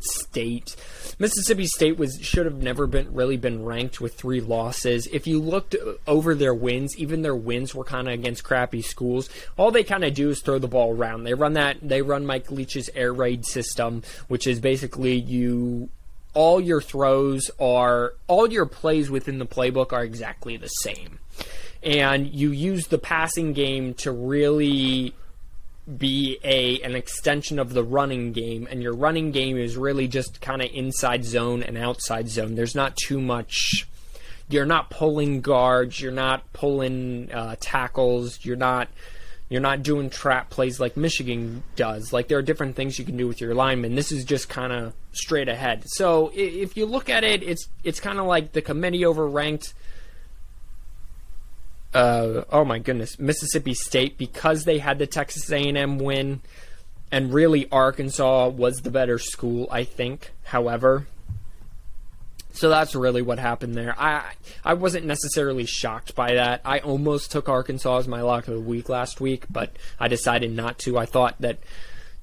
[0.00, 0.76] State.
[1.18, 5.08] Mississippi State was should have never been really been ranked with three losses.
[5.08, 5.74] If you looked
[6.06, 9.28] over their wins, even their wins were kind of against crappy schools.
[9.56, 11.24] All they kind of do is throw the ball around.
[11.24, 11.78] They run that.
[11.82, 15.88] They run Mike Leach's air raid system, which is basically you
[16.34, 21.18] all your throws are all your plays within the playbook are exactly the same.
[21.82, 25.14] And you use the passing game to really
[25.96, 30.38] be a an extension of the running game and your running game is really just
[30.42, 32.56] kind of inside zone and outside zone.
[32.56, 33.86] There's not too much
[34.50, 38.88] you're not pulling guards, you're not pulling uh, tackles, you're not
[39.48, 42.12] you're not doing trap plays like Michigan does.
[42.12, 43.94] Like there are different things you can do with your linemen.
[43.94, 45.84] This is just kind of straight ahead.
[45.86, 49.72] So if you look at it, it's it's kind of like the committee overranked.
[51.94, 56.42] Uh, oh my goodness, Mississippi State because they had the Texas A&M win,
[57.10, 59.66] and really Arkansas was the better school.
[59.70, 60.32] I think.
[60.44, 61.06] However,
[62.58, 63.94] so that's really what happened there.
[63.96, 64.32] I
[64.64, 66.60] I wasn't necessarily shocked by that.
[66.64, 70.50] I almost took Arkansas as my lock of the week last week, but I decided
[70.50, 70.98] not to.
[70.98, 71.58] I thought that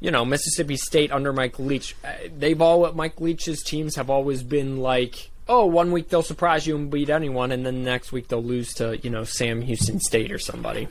[0.02, 4.44] you know Mississippi State under Mike Leach, uh, they've all Mike Leach's teams have always
[4.44, 8.12] been like, oh, one week they'll surprise you and beat anyone, and then the next
[8.12, 10.90] week they'll lose to you know Sam Houston State or somebody.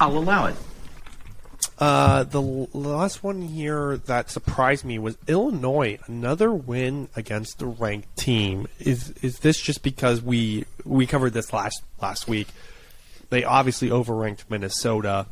[0.00, 0.56] I'll allow it.
[1.78, 8.16] Uh, the last one here that surprised me was Illinois, another win against the ranked
[8.16, 8.66] team.
[8.78, 12.48] Is is this just because we we covered this last last week?
[13.30, 15.26] They obviously overranked Minnesota,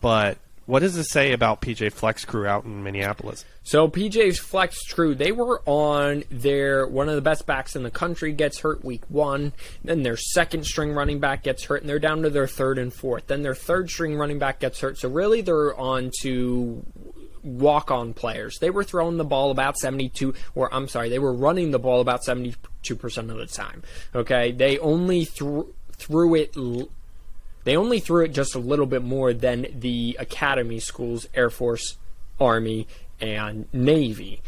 [0.00, 3.46] but what does it say about PJ Fleck's crew out in Minneapolis?
[3.62, 7.90] So PJ's Fleck's crew, they were on their one of the best backs in the
[7.90, 9.54] country gets hurt week one.
[9.82, 12.92] Then their second string running back gets hurt, and they're down to their third and
[12.92, 13.28] fourth.
[13.28, 14.98] Then their third string running back gets hurt.
[14.98, 16.84] So really, they're on to
[17.42, 18.58] walk on players.
[18.58, 22.02] They were throwing the ball about 72, or I'm sorry, they were running the ball
[22.02, 22.56] about 72%
[23.30, 23.82] of the time.
[24.14, 24.52] Okay.
[24.52, 26.54] They only threw, threw it
[27.68, 31.96] they only threw it just a little bit more than the academy schools, Air Force,
[32.40, 32.88] Army,
[33.20, 34.40] and Navy.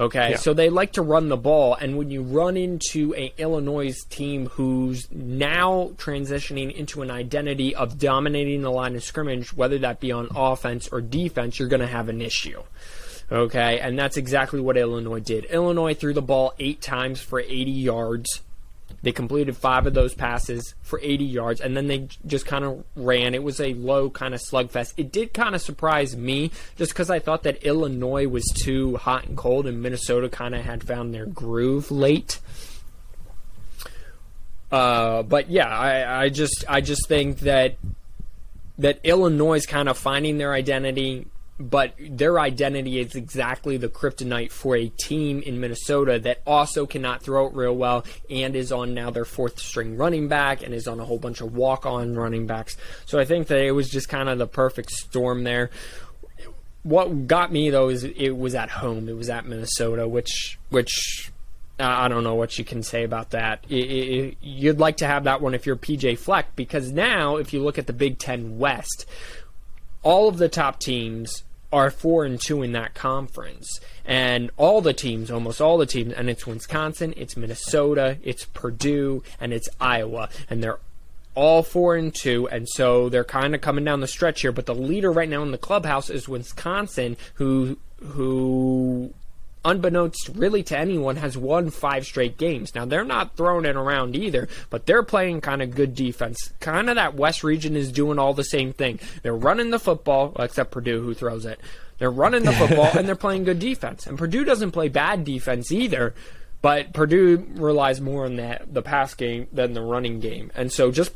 [0.00, 0.36] Okay, yeah.
[0.36, 4.46] so they like to run the ball, and when you run into a Illinois team
[4.46, 10.12] who's now transitioning into an identity of dominating the line of scrimmage, whether that be
[10.12, 12.62] on offense or defense, you're going to have an issue.
[13.30, 15.46] Okay, and that's exactly what Illinois did.
[15.46, 18.42] Illinois threw the ball eight times for 80 yards.
[19.02, 22.84] They completed five of those passes for 80 yards, and then they just kind of
[22.96, 23.34] ran.
[23.34, 24.94] It was a low kind of slugfest.
[24.96, 29.26] It did kind of surprise me just because I thought that Illinois was too hot
[29.26, 32.40] and cold, and Minnesota kind of had found their groove late.
[34.70, 37.76] Uh, but yeah, I, I just I just think that
[38.78, 41.26] that Illinois is kind of finding their identity
[41.58, 47.22] but their identity is exactly the kryptonite for a team in Minnesota that also cannot
[47.22, 50.86] throw it real well and is on now their fourth string running back and is
[50.86, 52.76] on a whole bunch of walk on running backs.
[53.06, 55.70] So I think that it was just kind of the perfect storm there.
[56.84, 59.08] What got me though is it was at home.
[59.08, 61.32] It was at Minnesota, which which
[61.80, 63.64] uh, I don't know what you can say about that.
[63.68, 67.52] It, it, you'd like to have that one if you're PJ Fleck because now if
[67.52, 69.06] you look at the Big Ten West,
[70.02, 71.42] all of the top teams
[71.72, 73.80] are four and two in that conference.
[74.04, 79.22] And all the teams, almost all the teams, and it's Wisconsin, it's Minnesota, it's Purdue,
[79.40, 80.30] and it's Iowa.
[80.48, 80.78] And they're
[81.34, 84.50] all four and two, and so they're kind of coming down the stretch here.
[84.50, 89.12] But the leader right now in the clubhouse is Wisconsin, who who
[89.68, 92.74] unbeknownst really to anyone, has won five straight games.
[92.74, 96.52] Now, they're not throwing it around either, but they're playing kind of good defense.
[96.60, 98.98] Kind of that West region is doing all the same thing.
[99.22, 101.60] They're running the football, except Purdue, who throws it.
[101.98, 104.06] They're running the football and they're playing good defense.
[104.06, 106.14] And Purdue doesn't play bad defense either.
[106.60, 110.50] But Purdue relies more on that the pass game than the running game.
[110.54, 111.12] And so just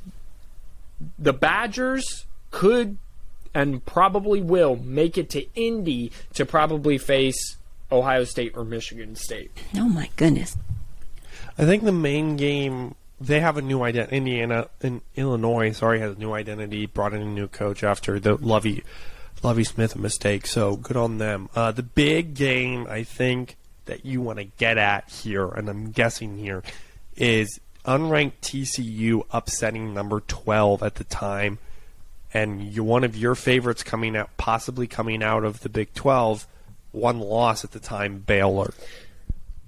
[1.19, 2.99] the Badgers could
[3.55, 7.57] and probably will make it to Indy to probably face
[7.93, 9.51] Ohio State or Michigan State.
[9.77, 10.57] Oh my goodness.
[11.59, 14.17] I think the main game they have a new identity.
[14.17, 16.87] Indiana in Illinois, sorry, has a new identity.
[16.87, 18.83] Brought in a new coach after the Lovey
[19.43, 20.47] Lovie Smith mistake.
[20.47, 21.49] So good on them.
[21.55, 25.91] Uh, the big game, I think, that you want to get at here, and I'm
[25.91, 26.63] guessing here,
[27.17, 31.59] is unranked TCU upsetting number 12 at the time,
[32.33, 36.47] and you one of your favorites coming out, possibly coming out of the Big 12,
[36.93, 38.73] one loss at the time, Baylor.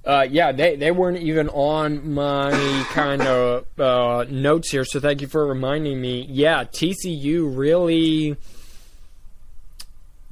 [0.04, 2.52] Uh, yeah, they, they weren't even on my
[2.90, 6.26] kind of uh, notes here, so thank you for reminding me.
[6.28, 8.36] Yeah, TCU really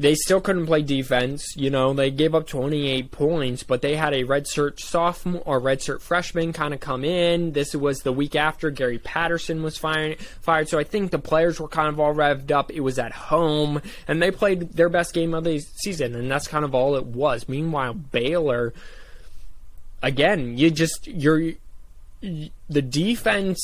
[0.03, 1.55] they still couldn't play defense.
[1.57, 6.01] You know, they gave up 28 points, but they had a redshirt sophomore or redshirt
[6.01, 7.53] freshman kind of come in.
[7.53, 10.19] This was the week after Gary Patterson was fired.
[10.19, 12.73] Fired, so I think the players were kind of all revved up.
[12.73, 16.49] It was at home, and they played their best game of the season, and that's
[16.49, 17.49] kind of all it was.
[17.49, 18.75] Meanwhile, Baylor,
[20.03, 21.53] again, you just you're
[22.21, 23.61] the defense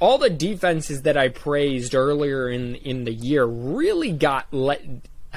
[0.00, 4.82] all the defenses that I praised earlier in in the year really got let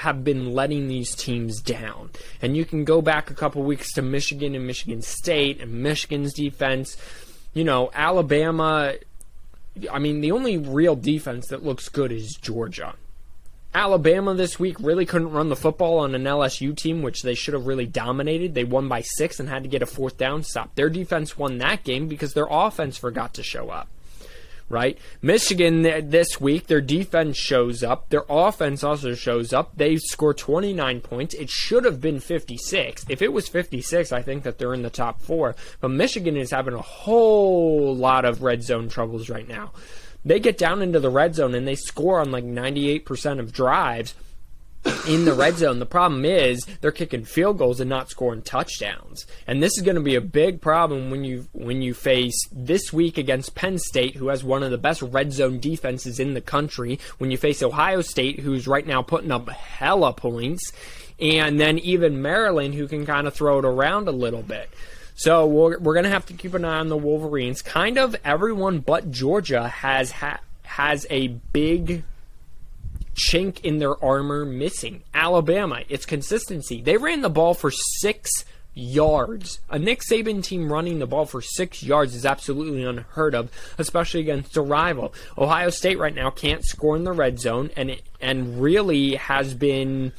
[0.02, 2.10] have been letting these teams down.
[2.42, 6.34] And you can go back a couple weeks to Michigan and Michigan State and Michigan's
[6.34, 6.98] defense.
[7.54, 8.94] You know, Alabama.
[9.92, 12.96] I mean, the only real defense that looks good is Georgia.
[13.74, 17.54] Alabama this week really couldn't run the football on an LSU team, which they should
[17.54, 18.54] have really dominated.
[18.54, 20.76] They won by six and had to get a fourth down stop.
[20.76, 23.88] Their defense won that game because their offense forgot to show up
[24.72, 24.98] right?
[25.22, 28.10] Michigan this week, their defense shows up.
[28.10, 29.78] Their offense also shows up.
[29.78, 31.36] They score 29 points.
[31.36, 33.06] It should have been 56.
[33.10, 35.56] If it was 56, I think that they're in the top four.
[35.80, 39.72] But Michigan is having a whole lot of red zone troubles right now.
[40.24, 44.14] They get down into the red zone and they score on like 98% of drives
[45.08, 45.80] in the red zone.
[45.80, 49.26] The problem is they're kicking field goals and not scoring touchdowns.
[49.48, 52.92] And this is going to be a big problem when you when you face this
[52.92, 56.42] week against Penn State, who has one of the best red zone defenses in the
[56.42, 57.00] country.
[57.18, 60.72] When you face Ohio State, who's right now putting up hella points,
[61.20, 64.70] and then even Maryland, who can kind of throw it around a little bit.
[65.14, 67.62] So we're, we're going to have to keep an eye on the Wolverines.
[67.62, 72.04] Kind of everyone but Georgia has ha- has a big
[73.16, 75.04] chink in their armor missing.
[75.14, 76.82] Alabama, it's consistency.
[76.82, 78.30] They ran the ball for six
[78.74, 79.60] yards.
[79.70, 84.22] A Nick Saban team running the ball for six yards is absolutely unheard of, especially
[84.22, 85.14] against a rival.
[85.38, 89.54] Ohio State right now can't score in the red zone, and it, and really has
[89.54, 90.14] been.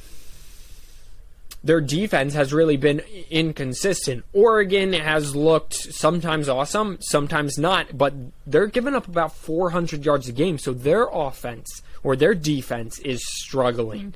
[1.65, 4.25] Their defense has really been inconsistent.
[4.33, 8.13] Oregon has looked sometimes awesome, sometimes not, but
[8.45, 13.21] they're giving up about 400 yards a game, so their offense or their defense is
[13.25, 14.13] struggling.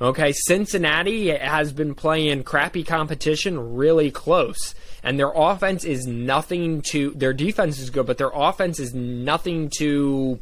[0.00, 4.74] Okay, Cincinnati has been playing crappy competition really close.
[5.02, 9.70] And their offense is nothing to their defense is good, but their offense is nothing
[9.78, 10.38] to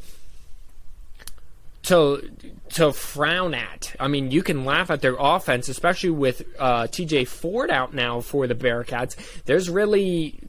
[1.83, 2.31] to
[2.69, 3.95] to frown at.
[3.99, 7.25] I mean, you can laugh at their offense, especially with uh, T.J.
[7.25, 9.15] Ford out now for the Bearcats.
[9.43, 10.39] There's really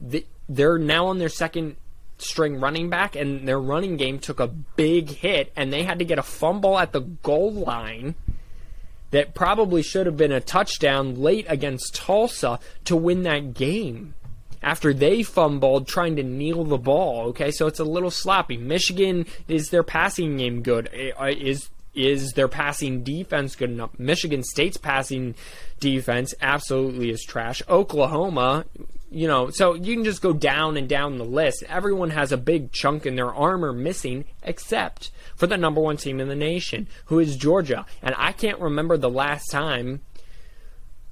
[0.49, 1.77] they're now on their second
[2.17, 6.05] string running back, and their running game took a big hit, and they had to
[6.05, 8.15] get a fumble at the goal line
[9.11, 14.13] that probably should have been a touchdown late against Tulsa to win that game.
[14.61, 18.57] After they fumbled trying to kneel the ball, okay, so it's a little sloppy.
[18.57, 20.89] Michigan is their passing game good?
[20.91, 23.97] Eh, eh, is is their passing defense good enough?
[23.97, 25.35] Michigan State's passing
[25.79, 27.61] defense absolutely is trash.
[27.67, 28.65] Oklahoma,
[29.09, 31.63] you know, so you can just go down and down the list.
[31.69, 36.19] Everyone has a big chunk in their armor missing, except for the number one team
[36.19, 37.85] in the nation, who is Georgia.
[38.01, 40.01] And I can't remember the last time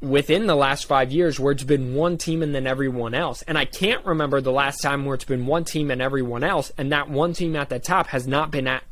[0.01, 3.41] within the last five years where it's been one team and then everyone else.
[3.43, 6.71] And I can't remember the last time where it's been one team and everyone else,
[6.77, 8.83] and that one team at the top has not been at,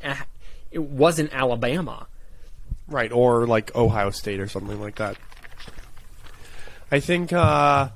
[0.70, 2.06] it wasn't Alabama.
[2.88, 5.16] Right, or like Ohio State or something like that.
[6.90, 7.88] I think uh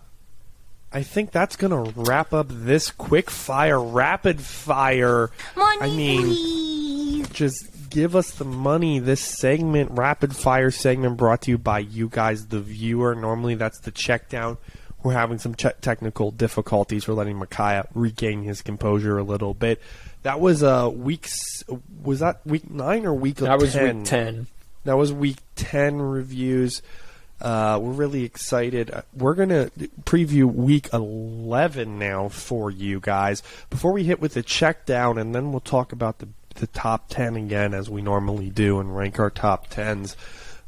[0.93, 5.31] I think that's gonna wrap up this quick fire, rapid fire.
[5.57, 7.29] Money, I mean, please.
[7.31, 8.99] just give us the money.
[8.99, 13.15] This segment, rapid fire segment, brought to you by you guys, the viewer.
[13.15, 14.57] Normally, that's the check down
[15.03, 17.07] we're having some che- technical difficulties.
[17.07, 19.81] We're letting Micaiah regain his composure a little bit.
[20.23, 21.63] That was uh, weeks.
[22.03, 23.37] Was that week nine or week?
[23.37, 24.47] That was week 10.
[24.85, 26.83] That was week 10 reviews.
[27.41, 28.91] Uh, we're really excited.
[28.91, 29.71] Uh, We're going to
[30.05, 33.43] preview week 11 now for you guys.
[33.71, 37.09] Before we hit with the check down, and then we'll talk about the, the top
[37.11, 40.17] 10 again as we normally do and rank our top 10s.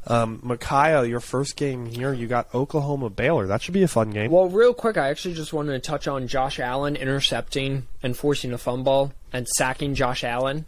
[0.07, 3.45] Um, Micaiah, your first game here, you got Oklahoma Baylor.
[3.45, 4.31] That should be a fun game.
[4.31, 8.51] Well, real quick, I actually just wanted to touch on Josh Allen intercepting and forcing
[8.51, 10.65] a fumble and sacking Josh Allen.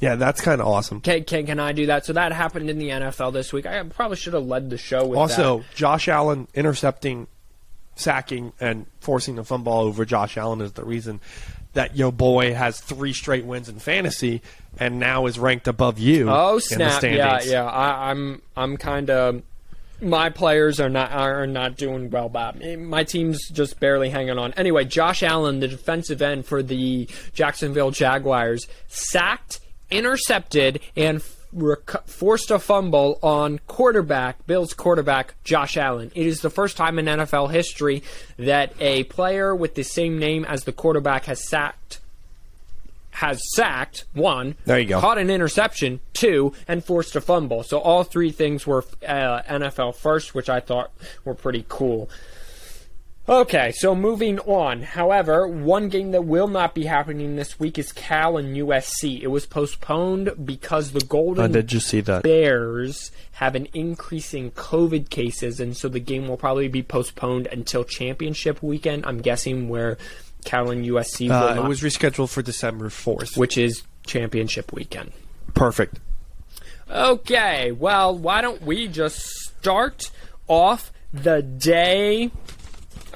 [0.00, 1.00] Yeah, that's kind of awesome.
[1.00, 2.04] Can, can, can I do that?
[2.06, 3.66] So that happened in the NFL this week.
[3.66, 5.74] I probably should have led the show with Also, that.
[5.74, 7.26] Josh Allen intercepting,
[7.96, 11.20] sacking, and forcing the fumble over Josh Allen is the reason
[11.72, 14.40] that your boy has three straight wins in fantasy
[14.78, 16.28] and now is ranked above you.
[16.30, 17.02] Oh in the snap!
[17.02, 17.64] Yeah, yeah.
[17.64, 19.42] I, I'm I'm kind of
[20.00, 22.28] my players are not are not doing well.
[22.28, 24.52] Bob, eh, my team's just barely hanging on.
[24.54, 29.60] Anyway, Josh Allen, the defensive end for the Jacksonville Jaguars, sacked,
[29.90, 31.22] intercepted, and
[31.52, 36.10] rec- forced a fumble on quarterback Bills quarterback Josh Allen.
[36.14, 38.02] It is the first time in NFL history
[38.38, 42.00] that a player with the same name as the quarterback has sacked
[43.16, 44.56] has sacked one.
[44.66, 45.00] There you go.
[45.00, 47.62] Caught an interception two and forced a fumble.
[47.62, 50.90] So all three things were uh, NFL first, which I thought
[51.24, 52.10] were pretty cool.
[53.28, 54.82] Okay, so moving on.
[54.82, 59.20] However, one game that will not be happening this week is Cal and USC.
[59.20, 62.22] It was postponed because the Golden I did just see that.
[62.22, 67.48] Bears have an increase in COVID cases, and so the game will probably be postponed
[67.48, 69.04] until championship weekend.
[69.04, 69.98] I'm guessing where
[70.44, 73.36] Cal and USC will Uh, not, it was rescheduled for December 4th.
[73.36, 75.10] which is championship weekend.
[75.52, 75.98] Perfect.
[76.88, 80.12] Okay, well, why don't we just start
[80.46, 82.30] off the day?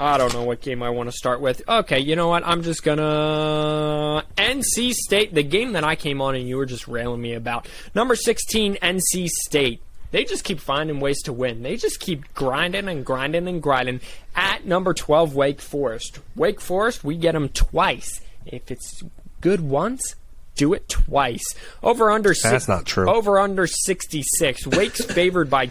[0.01, 1.61] I don't know what game I want to start with.
[1.69, 2.47] Okay, you know what?
[2.47, 6.89] I'm just gonna NC State, the game that I came on and you were just
[6.89, 7.69] railing me about.
[7.95, 9.83] Number 16, NC State.
[10.11, 11.63] They just keep finding ways to win.
[11.63, 14.01] They just keep grinding and grinding and grinding.
[14.35, 16.19] At number 12, Wake Forest.
[16.35, 18.21] Wake Forest, we get them twice.
[18.47, 19.03] If it's
[19.41, 20.17] good once,
[20.57, 21.45] do it twice.
[21.83, 23.09] Over under six, That's not true.
[23.09, 24.67] Over under 66.
[24.67, 25.71] Wake's favored by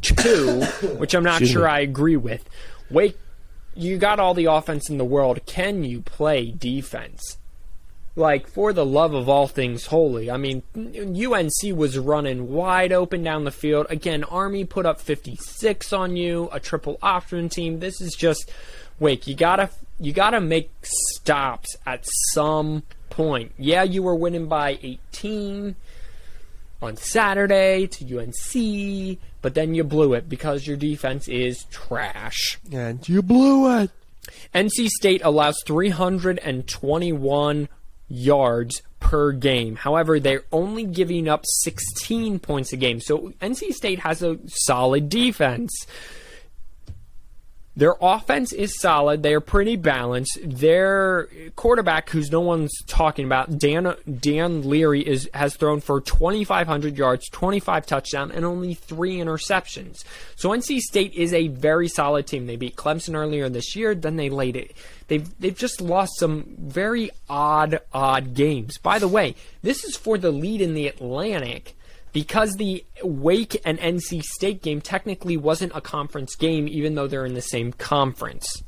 [0.00, 0.62] two,
[0.96, 1.70] which I'm not Excuse sure me.
[1.70, 2.42] I agree with.
[2.90, 3.16] Wake,
[3.80, 5.40] you got all the offense in the world.
[5.46, 7.38] Can you play defense?
[8.14, 10.30] Like, for the love of all things holy.
[10.30, 13.86] I mean, UNC was running wide open down the field.
[13.88, 17.78] Again, Army put up 56 on you, a triple option team.
[17.78, 18.50] This is just,
[18.98, 23.52] Wake, you gotta, you gotta make stops at some point.
[23.58, 25.76] Yeah, you were winning by 18
[26.82, 32.58] on Saturday to UNC, but then you blew it because your defense is trash.
[32.72, 33.90] And you blew it.
[34.54, 37.68] NC State allows 321
[38.08, 39.76] yards per game.
[39.76, 43.00] However, they're only giving up 16 points a game.
[43.00, 45.86] So NC State has a solid defense.
[47.80, 49.22] Their offense is solid.
[49.22, 50.38] They are pretty balanced.
[50.44, 56.98] Their quarterback, who's no one's talking about, Dan Dan Leary, is has thrown for 2,500
[56.98, 60.04] yards, 25 touchdowns, and only three interceptions.
[60.36, 62.46] So NC State is a very solid team.
[62.46, 63.94] They beat Clemson earlier this year.
[63.94, 64.76] Then they laid it.
[65.08, 68.76] They've they've just lost some very odd odd games.
[68.76, 71.76] By the way, this is for the lead in the Atlantic
[72.12, 77.26] because the Wake and NC State game technically wasn't a conference game, even though they're
[77.26, 78.62] in the same conference.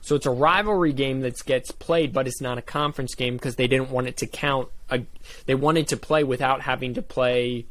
[0.00, 3.56] So it's a rivalry game that gets played, but it's not a conference game because
[3.56, 4.68] they didn't want it to count.
[4.90, 5.02] A,
[5.46, 7.66] they wanted to play without having to play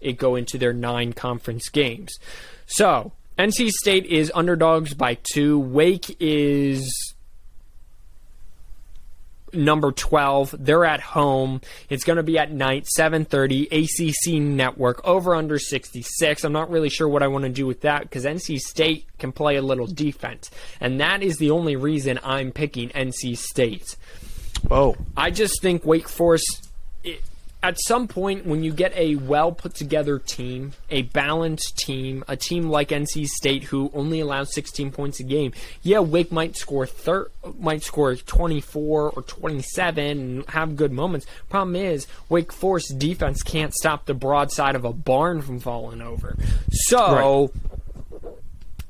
[0.00, 2.18] it go into their nine conference games.
[2.66, 5.58] So NC State is underdogs by two.
[5.58, 7.09] Wake is
[9.52, 11.60] number 12 they're at home.
[11.88, 16.88] It's going to be at night 7.30 acc network over under 66 i'm not really
[16.88, 19.86] sure what i want to do with that because nc state can play a little
[19.86, 23.96] defense and that is the only reason i'm picking nc state.
[24.70, 26.68] Oh, I just think Wake Forest,
[27.02, 27.22] it,
[27.62, 32.36] at some point, when you get a well put together team, a balanced team, a
[32.36, 35.52] team like NC State who only allows 16 points a game,
[35.82, 41.26] yeah, Wake might score thir- might score 24 or 27 and have good moments.
[41.48, 46.36] Problem is, Wake Forest defense can't stop the broadside of a barn from falling over.
[46.70, 47.52] So.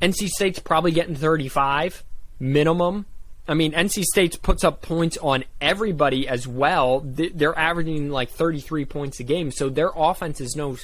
[0.00, 2.04] NC State's probably getting 35
[2.38, 3.04] minimum.
[3.50, 7.00] I mean, NC State puts up points on everybody as well.
[7.04, 10.76] They're averaging like 33 points a game, so their offense is no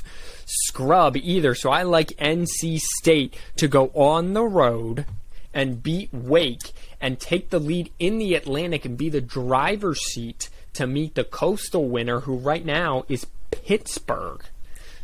[0.46, 1.54] scrub either.
[1.54, 5.06] So I like NC State to go on the road
[5.54, 10.48] and beat Wake and take the lead in the Atlantic and be the driver's seat
[10.72, 14.42] to meet the Coastal winner, who right now is Pittsburgh.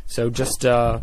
[0.05, 0.99] So just uh,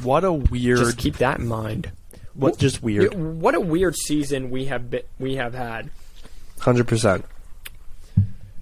[0.00, 0.78] What a weird.
[0.78, 1.90] just keep that in mind.
[2.34, 3.14] What just weird.
[3.14, 5.90] What a weird season we have been, we have had.
[6.60, 7.24] Hundred percent.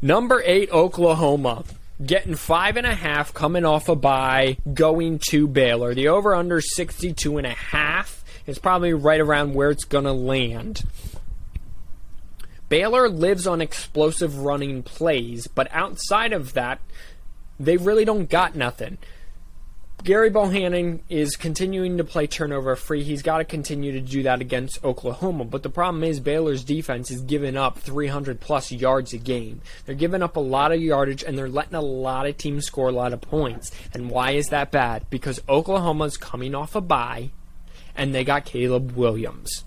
[0.02, 1.64] Number eight, Oklahoma.
[2.04, 5.94] Getting five and a half, coming off a bye, going to Baylor.
[5.94, 10.12] The over under 62 and a half is probably right around where it's going to
[10.12, 10.82] land.
[12.70, 16.80] Baylor lives on explosive running plays, but outside of that,
[17.58, 18.96] they really don't got nothing.
[20.02, 23.02] Gary Bohanon is continuing to play turnover free.
[23.02, 25.44] He's got to continue to do that against Oklahoma.
[25.44, 29.60] But the problem is Baylor's defense is giving up 300 plus yards a game.
[29.84, 32.88] They're giving up a lot of yardage and they're letting a lot of teams score
[32.88, 33.72] a lot of points.
[33.92, 35.04] And why is that bad?
[35.10, 37.30] Because Oklahoma's coming off a bye
[37.94, 39.64] and they got Caleb Williams.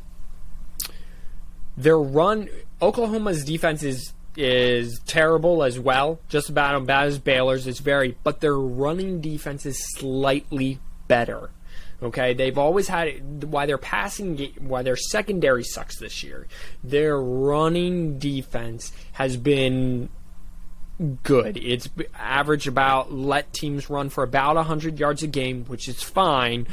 [1.78, 2.50] Their run
[2.82, 7.68] Oklahoma's defense is is terrible as well, just about um, as bad as Baylor's.
[7.68, 11.52] It's very, but their running defense is slightly better.
[12.02, 16.48] Okay, they've always had why their passing why their secondary sucks this year.
[16.84, 20.10] Their running defense has been
[21.24, 21.58] good.
[21.58, 26.68] It's average about let teams run for about 100 yards a game, which is fine.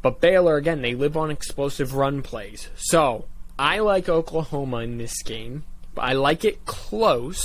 [0.00, 2.68] But Baylor again, they live on explosive run plays.
[2.76, 3.26] So,
[3.58, 5.64] I like Oklahoma in this game.
[5.98, 7.42] I like it close.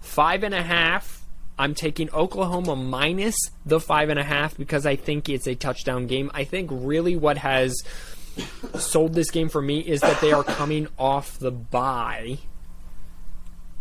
[0.00, 1.22] Five and a half.
[1.58, 6.06] I'm taking Oklahoma minus the five and a half because I think it's a touchdown
[6.06, 6.30] game.
[6.34, 7.74] I think really what has
[8.76, 12.38] sold this game for me is that they are coming off the bye.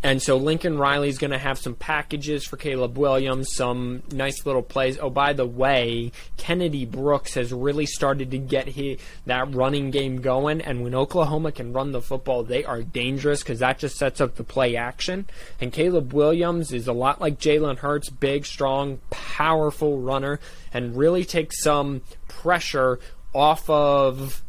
[0.04, 4.62] And so Lincoln Riley's going to have some packages for Caleb Williams, some nice little
[4.62, 5.00] plays.
[5.00, 10.20] Oh, by the way, Kennedy Brooks has really started to get his, that running game
[10.20, 10.60] going.
[10.60, 14.36] And when Oklahoma can run the football, they are dangerous because that just sets up
[14.36, 15.26] the play action.
[15.62, 20.42] And Caleb Williams is a lot like Jalen Hurts, big, strong, powerful runner,
[20.74, 23.00] and really takes some pressure
[23.34, 24.44] off of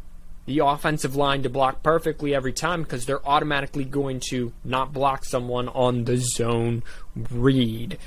[0.46, 5.24] the offensive line to block perfectly every time because they're automatically going to not block
[5.24, 6.82] someone on the zone
[7.30, 7.98] read.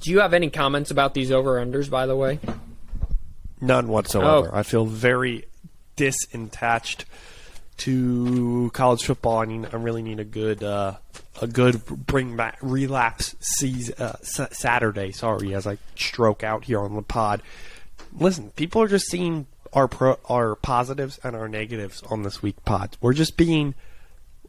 [0.00, 2.38] Do you have any comments about these over unders, by the way?
[3.60, 4.50] None whatsoever.
[4.52, 4.58] Oh.
[4.58, 5.44] I feel very
[5.96, 7.04] disattached
[7.78, 9.38] to college football.
[9.38, 10.94] I need, I really need a good, uh,
[11.42, 15.12] a good bring back relapse season, uh, Saturday.
[15.12, 17.42] Sorry, as I stroke out here on the pod.
[18.18, 22.64] Listen, people are just seeing our pro, our positives and our negatives on this week
[22.64, 22.96] pod.
[23.00, 23.74] We're just being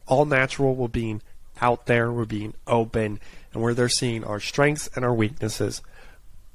[0.06, 0.74] all natural.
[0.74, 1.22] We're being
[1.60, 2.10] out there.
[2.10, 3.20] We're being open,
[3.52, 5.82] and where they're seeing our strengths and our weaknesses.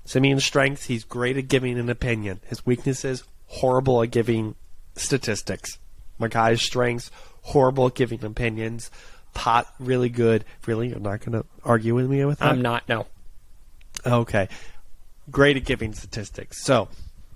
[0.05, 2.39] Simeon's strengths, he's great at giving an opinion.
[2.47, 4.55] His weaknesses, horrible at giving
[4.95, 5.79] statistics.
[6.19, 7.11] Makai's strengths,
[7.41, 8.89] horrible at giving opinions.
[9.33, 10.45] Pot, really good.
[10.65, 12.49] Really, you're not going to argue with me with that?
[12.49, 12.87] I'm not.
[12.87, 13.05] No.
[14.05, 14.47] Okay.
[15.29, 16.63] Great at giving statistics.
[16.63, 16.87] So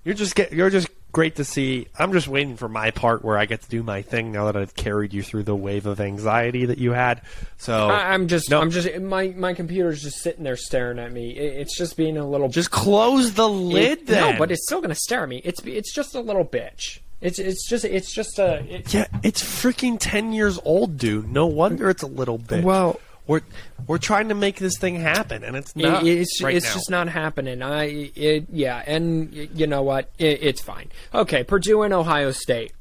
[0.03, 1.87] you're just get you're just great to see.
[1.97, 4.55] I'm just waiting for my part where I get to do my thing now that
[4.55, 7.21] I've carried you through the wave of anxiety that you had.
[7.57, 8.49] So I, I'm just.
[8.49, 8.61] No.
[8.61, 8.99] I'm just.
[8.99, 11.31] My my computer's just sitting there staring at me.
[11.31, 12.49] It, it's just being a little.
[12.49, 14.33] just close the it- lid then.
[14.33, 15.41] No, but it's still going to stare at me.
[15.43, 16.99] It's it's just a little bitch.
[17.21, 18.63] It's it's just it's just a.
[18.77, 21.31] It, Yeah, it's freaking ten years old, dude.
[21.31, 22.63] No wonder it's a little bitch.
[22.63, 22.99] Well-
[23.31, 23.41] we're
[23.87, 26.05] we're trying to make this thing happen, and it's It- not.
[26.05, 26.73] it's right it's now.
[26.73, 27.61] just not happening.
[27.63, 30.09] I it yeah, and you know what?
[30.17, 30.89] It, it's fine.
[31.13, 32.73] Okay, Purdue and Ohio State.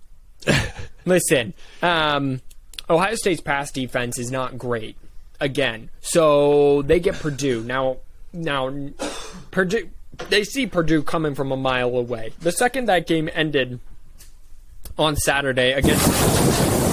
[1.07, 2.41] Listen, um,
[2.89, 4.97] Ohio State's pass defense is not great.
[5.39, 7.99] Again, so they get Purdue now.
[8.33, 8.71] Now,
[9.51, 9.89] Purdue
[10.29, 12.33] they see Purdue coming from a mile away.
[12.41, 13.81] The second that game ended
[14.99, 16.90] on Saturday against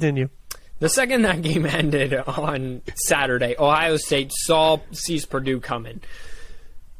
[0.00, 0.30] continue.
[0.78, 6.00] The second that game ended on Saturday, Ohio State saw sees Purdue coming.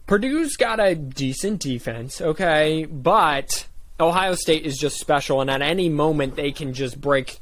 [0.06, 3.66] Purdue's got a decent defense, okay, but
[3.98, 7.40] Ohio State is just special, and at any moment they can just break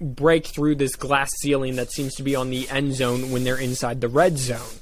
[0.00, 3.58] break through this glass ceiling that seems to be on the end zone when they're
[3.58, 4.80] inside the red zone.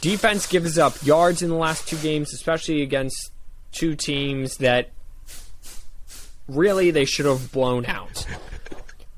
[0.00, 3.32] Defense gives up yards in the last two games, especially against
[3.72, 4.90] two teams that
[6.48, 8.26] really they should have blown out.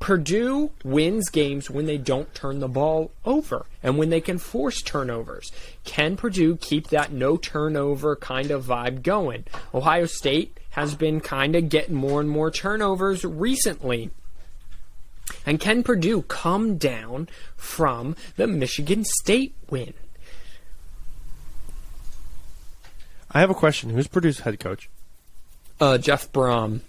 [0.04, 4.82] Purdue wins games when they don't turn the ball over and when they can force
[4.82, 5.50] turnovers.
[5.84, 9.46] Can Purdue keep that no turnover kind of vibe going?
[9.72, 14.10] Ohio State has been kind of getting more and more turnovers recently.
[15.46, 17.26] And can Purdue come down
[17.56, 19.94] from the Michigan State win?
[23.30, 23.88] I have a question.
[23.88, 24.90] Who's Purdue's head coach?
[25.80, 26.82] Uh, Jeff Brohm.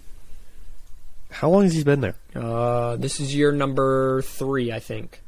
[1.36, 2.14] How long has he been there?
[2.34, 5.20] Uh, this is year number three, I think.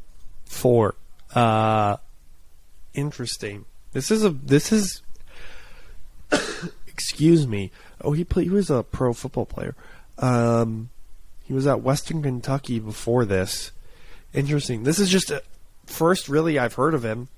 [0.46, 0.94] Four.
[1.34, 1.98] Uh,
[2.94, 3.66] interesting.
[3.92, 4.30] This is a.
[4.30, 5.02] This is.
[6.86, 7.70] excuse me.
[8.00, 9.74] Oh, he play, He was a pro football player.
[10.16, 10.88] Um,
[11.44, 13.72] he was at Western Kentucky before this.
[14.32, 14.84] Interesting.
[14.84, 15.42] This is just a
[15.84, 17.28] first really I've heard of him,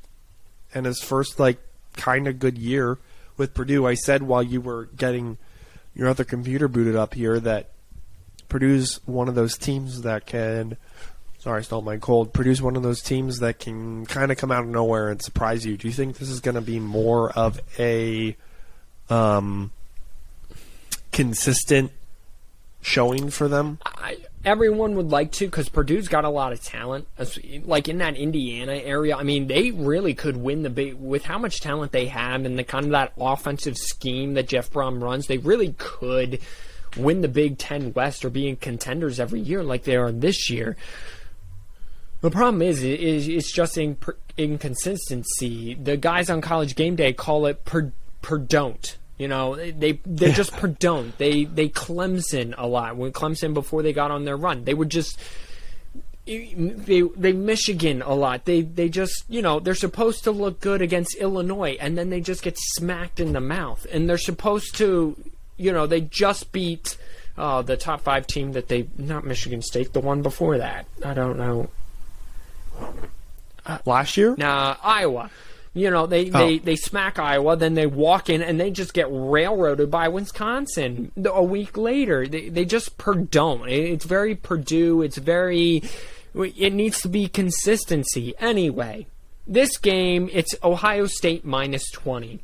[0.73, 1.59] and his first like
[1.97, 2.99] kind of good year
[3.37, 3.85] with Purdue.
[3.85, 5.39] I said while you were getting
[5.93, 7.71] your other computer booted up here that
[8.51, 10.77] Purdue's one of those teams that can.
[11.39, 12.35] Sorry, I stole my cold.
[12.35, 15.65] Produce one of those teams that can kind of come out of nowhere and surprise
[15.65, 15.79] you.
[15.79, 18.37] Do you think this is going to be more of a
[19.09, 19.73] um,
[21.13, 21.93] consistent
[22.83, 23.79] showing for them?
[23.87, 27.07] I, everyone would like to because Purdue's got a lot of talent.
[27.65, 31.39] Like in that Indiana area, I mean, they really could win the big with how
[31.39, 35.27] much talent they have and the kind of that offensive scheme that Jeff Brohm runs.
[35.27, 36.41] They really could
[36.97, 40.77] win the Big Ten West or being contenders every year like they are this year.
[42.21, 43.97] The problem is, is it's just in,
[44.37, 45.75] inconsistency.
[45.75, 48.97] The guys on College Game Day call it per, per don't.
[49.17, 51.17] You know, they they're just per don't.
[51.19, 52.97] They they Clemson a lot.
[52.97, 55.19] When Clemson before they got on their run, they would just
[56.25, 58.47] they they Michigan a lot.
[58.47, 62.23] They they just you know they're supposed to look good against Illinois, and then they
[62.23, 63.87] just get smacked in the mouth.
[63.93, 65.17] And they're supposed to
[65.61, 66.97] you know they just beat
[67.37, 70.87] uh, the top five team that they not Michigan State, the one before that.
[71.05, 71.71] I don't know.
[73.85, 74.35] Last year?
[74.37, 75.31] Nah, Iowa.
[75.73, 79.07] You know, they, they, they smack Iowa, then they walk in and they just get
[79.09, 82.27] railroaded by Wisconsin a week later.
[82.27, 83.63] They, they just Purdue.
[83.65, 85.03] It's very Purdue.
[85.03, 85.83] It's very.
[86.35, 88.35] It needs to be consistency.
[88.41, 89.07] Anyway,
[89.47, 92.41] this game, it's Ohio State minus 20.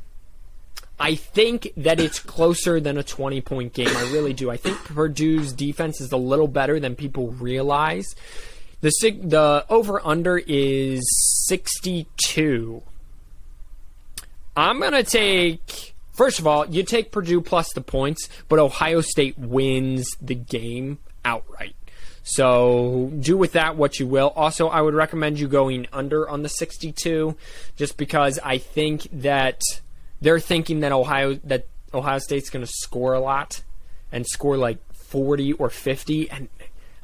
[0.99, 3.95] I think that it's closer than a 20 point game.
[3.95, 4.51] I really do.
[4.51, 8.07] I think Purdue's defense is a little better than people realize.
[8.81, 11.03] The sig- the over under is
[11.47, 12.83] 62.
[14.57, 19.03] I'm going to take First of all, you take Purdue plus the points, but Ohio
[19.03, 21.77] State wins the game outright.
[22.23, 24.33] So do with that what you will.
[24.35, 27.37] Also, I would recommend you going under on the 62
[27.77, 29.61] just because I think that
[30.21, 33.63] they're thinking that Ohio that Ohio State's going to score a lot
[34.13, 36.49] and score like 40 or 50 and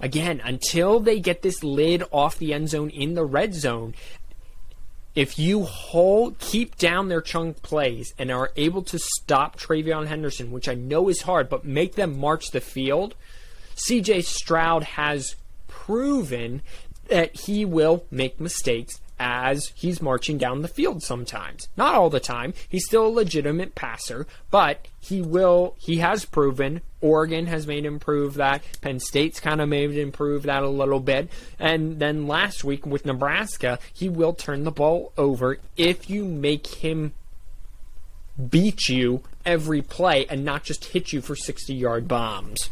[0.03, 3.95] again, until they get this lid off the end zone in the red zone,
[5.15, 10.51] if you hold keep down their chunk plays and are able to stop TreVeyon Henderson,
[10.51, 13.15] which I know is hard, but make them march the field,
[13.77, 15.37] CJ Stroud has
[15.69, 16.63] proven
[17.09, 21.69] that he will make mistakes as he's marching down the field sometimes.
[21.77, 22.55] Not all the time.
[22.69, 27.99] He's still a legitimate passer, but he will he has proven Oregon has made him
[27.99, 28.63] prove that.
[28.81, 31.29] Penn State's kind of made him prove that a little bit.
[31.59, 36.67] And then last week with Nebraska, he will turn the ball over if you make
[36.67, 37.13] him
[38.49, 42.71] beat you every play and not just hit you for 60 yard bombs.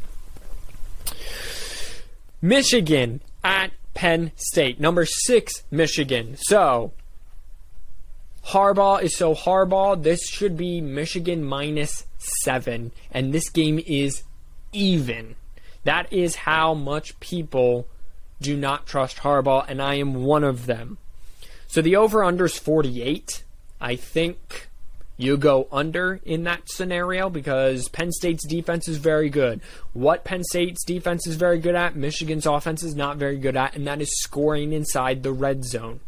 [2.40, 4.80] Michigan at Penn State.
[4.80, 6.36] Number six, Michigan.
[6.38, 6.92] So,
[8.46, 10.02] Harbaugh is so Harbaugh.
[10.02, 12.92] This should be Michigan minus seven.
[13.10, 14.22] And this game is
[14.72, 15.36] even.
[15.84, 17.86] That is how much people
[18.40, 20.98] do not trust Harbaugh, and I am one of them.
[21.66, 23.44] So the over under is 48.
[23.80, 24.69] I think
[25.22, 29.60] you go under in that scenario because Penn State's defense is very good.
[29.92, 33.76] What Penn State's defense is very good at, Michigan's offense is not very good at,
[33.76, 36.00] and that is scoring inside the red zone.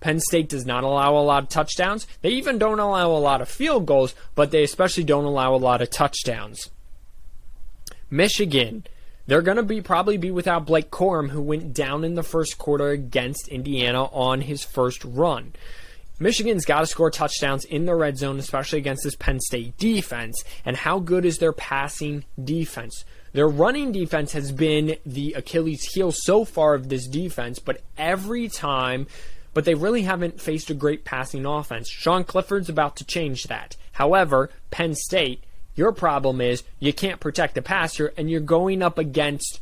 [0.00, 2.06] Penn State does not allow a lot of touchdowns.
[2.22, 5.56] They even don't allow a lot of field goals, but they especially don't allow a
[5.56, 6.70] lot of touchdowns.
[8.10, 8.84] Michigan,
[9.26, 12.58] they're going to be probably be without Blake Corum, who went down in the first
[12.58, 15.52] quarter against Indiana on his first run.
[16.22, 20.44] Michigan's got to score touchdowns in the red zone, especially against this Penn State defense.
[20.66, 23.04] And how good is their passing defense?
[23.32, 28.48] Their running defense has been the Achilles heel so far of this defense, but every
[28.48, 29.06] time,
[29.54, 31.88] but they really haven't faced a great passing offense.
[31.88, 33.76] Sean Clifford's about to change that.
[33.92, 35.42] However, Penn State,
[35.74, 39.60] your problem is you can't protect the passer, and you're going up against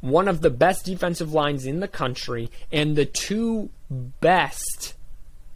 [0.00, 4.94] one of the best defensive lines in the country and the two best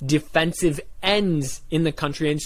[0.05, 2.41] defensive ends in the country in,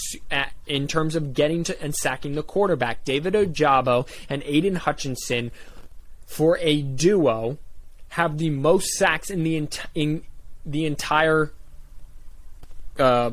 [0.67, 3.03] in terms of getting to and sacking the quarterback.
[3.03, 5.51] David Ojabo and Aidan Hutchinson,
[6.25, 7.57] for a duo,
[8.09, 10.23] have the most sacks in the ent- in
[10.65, 11.51] the entire
[12.97, 13.31] uh,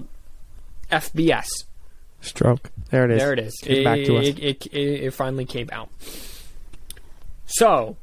[0.90, 1.46] FBS.
[2.20, 2.70] Stroke.
[2.90, 3.18] There it is.
[3.18, 3.54] There it is.
[3.62, 4.26] Came back to us.
[4.26, 5.90] It, it, it, it finally came out.
[7.46, 7.96] So,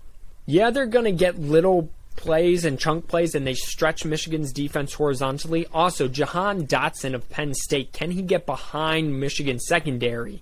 [0.46, 4.94] yeah, they're going to get little plays and chunk plays, and they stretch Michigan's defense
[4.94, 5.66] horizontally.
[5.74, 10.42] Also, Jahan Dotson of Penn State, can he get behind Michigan's secondary?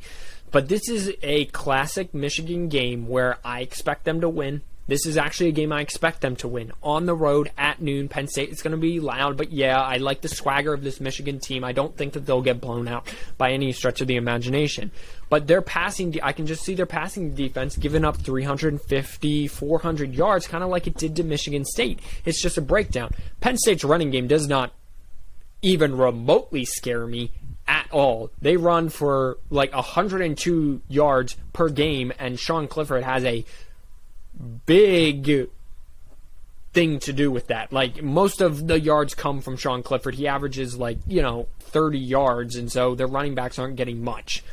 [0.51, 4.61] But this is a classic Michigan game where I expect them to win.
[4.92, 6.74] This is actually a game I expect them to win.
[6.84, 9.96] On the road at noon, Penn State is going to be loud, but yeah, I
[9.96, 11.64] like the swagger of this Michigan team.
[11.64, 14.92] I don't think that they'll get blown out by any stretch of the imagination.
[15.30, 20.46] But their passing, I can just see their passing defense giving up 350, 400 yards,
[20.46, 22.02] kind of like it did to Michigan State.
[22.26, 23.12] It's just a breakdown.
[23.39, 24.74] Penn State's running game does not
[25.62, 27.32] even remotely scare me
[27.66, 28.30] at all.
[28.42, 33.46] They run for like 102 yards per game, and Sean Clifford has a
[34.42, 35.50] big
[36.74, 37.72] thing to do with that.
[37.74, 40.16] Like most of the yards come from Sean Clifford.
[40.16, 44.44] He averages like, you know, 30 yards and so their running backs aren't getting much.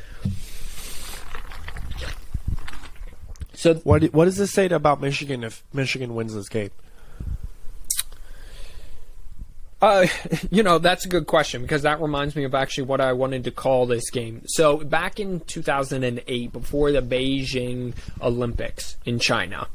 [3.53, 6.71] So What what does this say about Michigan if Michigan wins this game?
[9.81, 10.07] Uh,
[10.51, 13.43] you know, that's a good question because that reminds me of actually what I wanted
[13.45, 14.41] to call this game.
[14.45, 19.67] So, back in 2008, before the Beijing Olympics in China,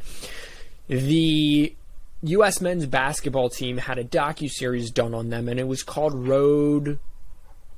[0.88, 1.74] the
[2.22, 2.60] U.S.
[2.60, 6.98] men's basketball team had a docu series done on them, and it was called Road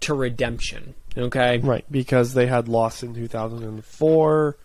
[0.00, 0.94] to Redemption.
[1.16, 4.56] Okay, Right, because they had lost in 2004,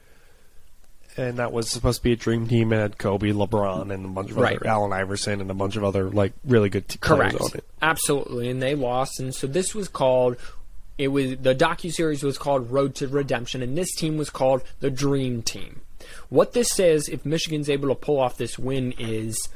[1.17, 4.07] and that was supposed to be a dream team and had Kobe, LeBron, and a
[4.09, 4.57] bunch of Right.
[4.57, 7.35] other Allen Iverson and a bunch of other like really good t- Correct.
[7.37, 7.65] players on it.
[7.81, 10.37] Absolutely, and they lost, and so this was called.
[10.97, 14.61] It was the docu series was called Road to Redemption, and this team was called
[14.81, 15.81] the Dream Team.
[16.29, 19.49] What this says, if Michigan's able to pull off this win, is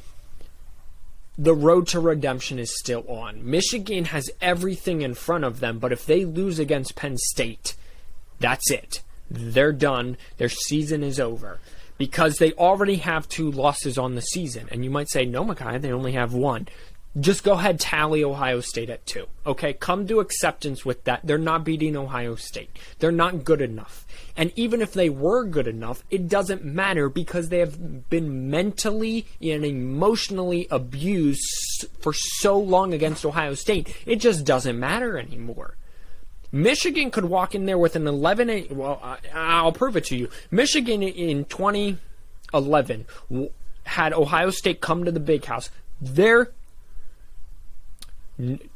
[1.37, 3.47] the road to redemption is still on.
[3.49, 7.75] Michigan has everything in front of them, but if they lose against Penn State,
[8.39, 9.01] that's it.
[9.29, 10.17] They're done.
[10.37, 11.59] Their season is over.
[11.97, 14.67] Because they already have two losses on the season.
[14.71, 16.67] And you might say, no, Makai, they only have one.
[17.17, 19.27] Just go ahead, tally Ohio State at two.
[19.45, 21.21] Okay, come to acceptance with that.
[21.23, 22.77] They're not beating Ohio State.
[22.99, 24.05] They're not good enough.
[24.35, 29.27] And even if they were good enough, it doesn't matter because they have been mentally
[29.41, 33.95] and emotionally abused for so long against Ohio State.
[34.05, 35.77] It just doesn't matter anymore.
[36.55, 38.49] Michigan could walk in there with an 11.
[38.49, 40.29] and- Well, I, I'll prove it to you.
[40.49, 43.49] Michigan in 2011 w-
[43.83, 45.69] had Ohio State come to the Big House.
[45.99, 46.51] They're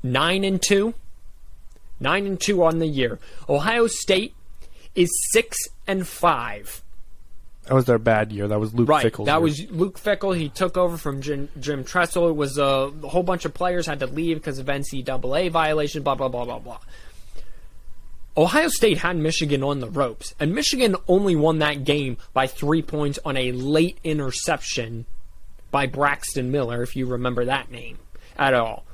[0.04, 0.94] nine and two,
[2.00, 3.18] nine and two on the year.
[3.48, 4.34] Ohio State
[4.96, 5.58] is six
[5.88, 6.82] and five.
[7.66, 8.48] That was their bad year.
[8.48, 9.04] That was Luke Right.
[9.04, 9.40] Fickell's that year.
[9.42, 10.36] was Luke Fickell.
[10.36, 12.28] He took over from Jim, Jim Tressel.
[12.30, 16.02] It was uh, a whole bunch of players had to leave because of NCAA violation.
[16.04, 16.80] Blah blah blah blah blah.
[18.40, 22.82] Ohio State had Michigan on the ropes, and Michigan only won that game by three
[22.82, 25.06] points on a late interception
[25.72, 28.00] by Braxton Miller, if you remember that name
[28.38, 28.86] at all.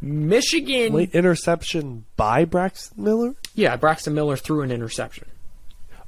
[0.00, 3.34] Michigan, late interception by Braxton Miller.
[3.54, 5.28] yeah, Braxton Miller threw an interception.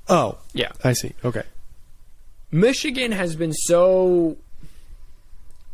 [0.09, 1.12] Oh, Yeah, I see.
[1.22, 1.43] Okay.
[2.51, 4.39] Michigan has been so.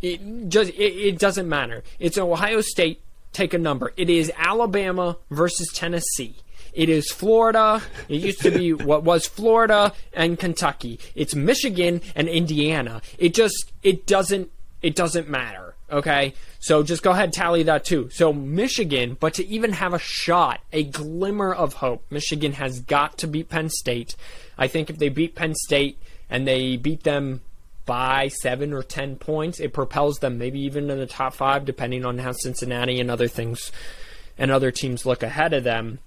[0.02, 1.84] It just it, it doesn't matter.
[2.00, 3.00] It's Ohio State.
[3.32, 3.92] Take a number.
[3.96, 6.36] It is Alabama versus Tennessee.
[6.76, 7.82] It is Florida.
[8.06, 11.00] It used to be what was Florida and Kentucky.
[11.14, 13.00] It's Michigan and Indiana.
[13.18, 14.50] It just it doesn't
[14.82, 15.74] it doesn't matter.
[15.90, 18.10] Okay, so just go ahead tally that too.
[18.10, 23.16] So Michigan, but to even have a shot, a glimmer of hope, Michigan has got
[23.18, 24.14] to beat Penn State.
[24.58, 25.98] I think if they beat Penn State
[26.28, 27.40] and they beat them
[27.86, 32.04] by seven or ten points, it propels them maybe even in the top five, depending
[32.04, 33.72] on how Cincinnati and other things
[34.36, 36.00] and other teams look ahead of them.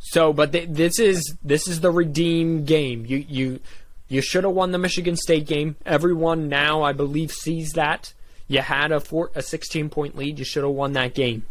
[0.00, 3.04] So, but th- this is this is the redeem game.
[3.06, 3.60] You you
[4.08, 5.76] you should have won the Michigan State game.
[5.86, 8.12] Everyone now, I believe, sees that.
[8.48, 10.38] You had a four, a 16 point lead.
[10.38, 11.46] You should have won that game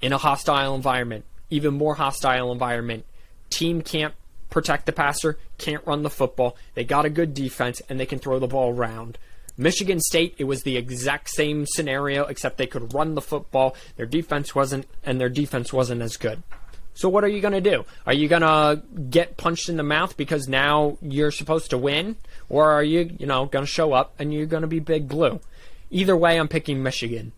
[0.00, 3.04] in a hostile environment, even more hostile environment.
[3.50, 4.14] Team can't
[4.48, 6.56] protect the passer, can't run the football.
[6.74, 9.18] They got a good defense and they can throw the ball around.
[9.56, 13.76] Michigan State, it was the exact same scenario, except they could run the football.
[13.96, 16.42] Their defense wasn't, and their defense wasn't as good.
[16.94, 17.84] So what are you going to do?
[18.06, 22.16] Are you going to get punched in the mouth because now you're supposed to win,
[22.48, 25.08] or are you, you know, going to show up and you're going to be big
[25.08, 25.40] blue?
[25.90, 27.32] Either way, I'm picking Michigan.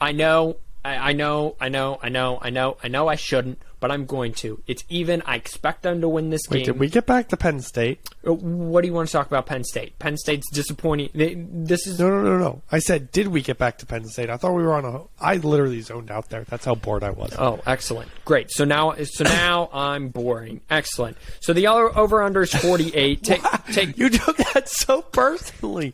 [0.00, 3.58] I know, I, I know, I know, I know, I know, I know I shouldn't,
[3.84, 4.62] but I'm going to.
[4.66, 5.20] It's even.
[5.26, 6.64] I expect them to win this Wait, game.
[6.64, 8.00] did we get back to Penn State?
[8.26, 9.98] Uh, What do you want to talk about Penn State?
[9.98, 11.10] Penn State's disappointing.
[11.14, 12.62] They, this is No, no, no, no.
[12.72, 14.30] I said, did we get back to Penn State?
[14.30, 15.02] I thought we were on a.
[15.20, 16.44] I literally zoned out there.
[16.44, 17.34] That's how bored I was.
[17.38, 18.10] Oh, excellent.
[18.24, 18.50] Great.
[18.50, 20.62] So now so now I'm boring.
[20.70, 21.18] Excellent.
[21.40, 23.22] So the over under is 48.
[23.22, 25.92] Take take You took that so personally.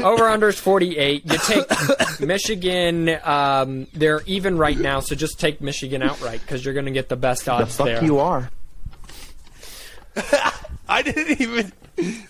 [0.00, 1.24] Over under is 48.
[1.24, 6.74] You take Michigan um, they're even right now, so just take Michigan outright cuz you're
[6.74, 8.02] going to get the best odds there.
[8.04, 8.50] You are.
[10.88, 11.72] I didn't even.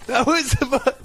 [0.07, 0.97] That was supposed.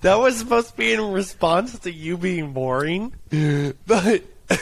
[0.00, 3.14] That was supposed to be in response to you being boring,
[3.86, 4.22] but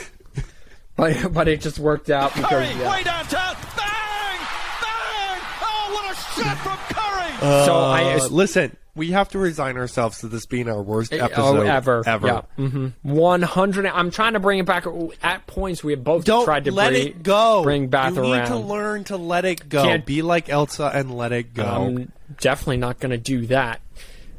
[0.95, 2.91] But but it just worked out because yeah.
[2.91, 3.55] way downtown.
[3.75, 4.39] Bang!
[4.81, 5.39] Bang!
[5.61, 6.94] Oh, what a shot from
[7.39, 7.65] Curry!
[7.65, 8.75] so I uh, listen.
[8.95, 12.27] We have to resign ourselves to this being our worst oh, episode ever Ever.
[12.27, 12.41] Yeah.
[12.55, 14.85] hmm 100 I'm trying to bring it back
[15.21, 17.61] at points we have both Don't tried to let bring, it go.
[17.63, 18.39] bring back you around.
[18.43, 19.83] need to learn to let it go.
[19.83, 21.65] Can't- Be like Elsa and let it go.
[21.65, 23.81] I'm definitely not going to do that.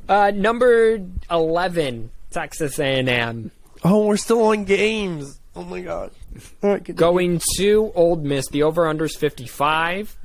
[0.08, 3.50] Uh, number eleven, Texas A&M,
[3.84, 5.38] oh, we're still on games.
[5.54, 6.12] Oh my god.
[6.62, 6.98] All right, continue.
[6.98, 8.48] going to Old Miss.
[8.48, 10.16] The over/under is fifty-five.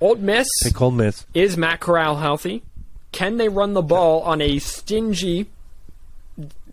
[0.00, 0.46] Old Miss
[0.80, 1.26] Ole Miss.
[1.34, 2.62] is Matt Corral healthy?
[3.10, 5.46] Can they run the ball on a stingy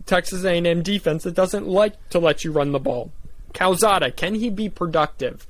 [0.04, 3.10] Texas A&M defense that doesn't like to let you run the ball?
[3.52, 5.46] Calzada, can he be productive?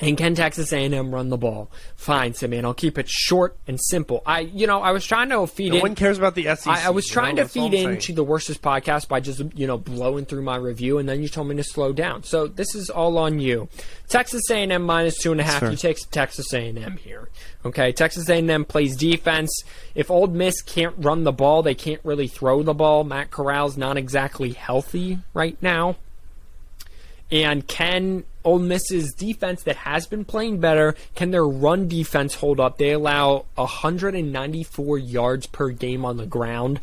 [0.00, 1.70] And can Texas A&M run the ball?
[1.96, 2.64] Fine, Simeon.
[2.64, 4.22] I'll keep it short and simple.
[4.24, 5.82] I, you know, I was trying to feed No in.
[5.82, 6.66] one cares about the SEC.
[6.66, 10.24] I, I was trying to feed into the worstest podcast by just you know blowing
[10.24, 12.22] through my review, and then you told me to slow down.
[12.22, 13.68] So this is all on you.
[14.08, 15.60] Texas A&M minus two and a half.
[15.60, 15.70] Sure.
[15.70, 17.28] You take Texas A&M here.
[17.64, 19.50] Okay, Texas A&M plays defense.
[19.94, 23.04] If Old Miss can't run the ball, they can't really throw the ball.
[23.04, 25.96] Matt Corral's not exactly healthy right now.
[27.30, 32.60] And can Ole Miss's defense that has been playing better, can their run defense hold
[32.60, 32.78] up?
[32.78, 36.80] They allow 194 yards per game on the ground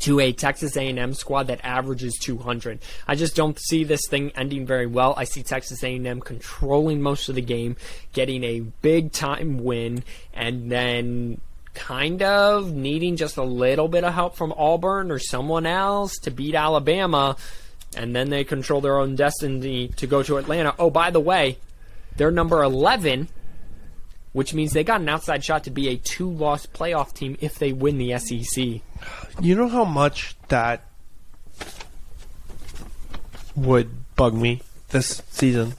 [0.00, 2.78] to a Texas A&M squad that averages 200.
[3.08, 5.14] I just don't see this thing ending very well.
[5.16, 7.76] I see Texas A&M controlling most of the game,
[8.12, 11.40] getting a big time win, and then
[11.74, 16.30] kind of needing just a little bit of help from Auburn or someone else to
[16.30, 17.36] beat Alabama,
[17.94, 20.74] and then they control their own destiny to go to Atlanta.
[20.78, 21.58] Oh, by the way,
[22.16, 23.28] they're number 11
[24.34, 27.72] which means they got an outside shot to be a two-loss playoff team if they
[27.72, 28.82] win the SEC.
[29.40, 30.84] You know how much that
[33.54, 35.74] would bug me this season?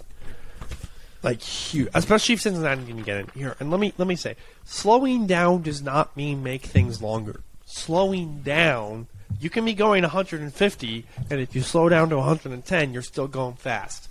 [1.22, 3.58] Like huge, especially if Cincinnati didn't get in here.
[3.60, 7.42] And let me let me say, slowing down does not mean make things longer.
[7.66, 9.08] Slowing down,
[9.40, 13.56] you can be going 150, and if you slow down to 110, you're still going
[13.56, 14.08] fast.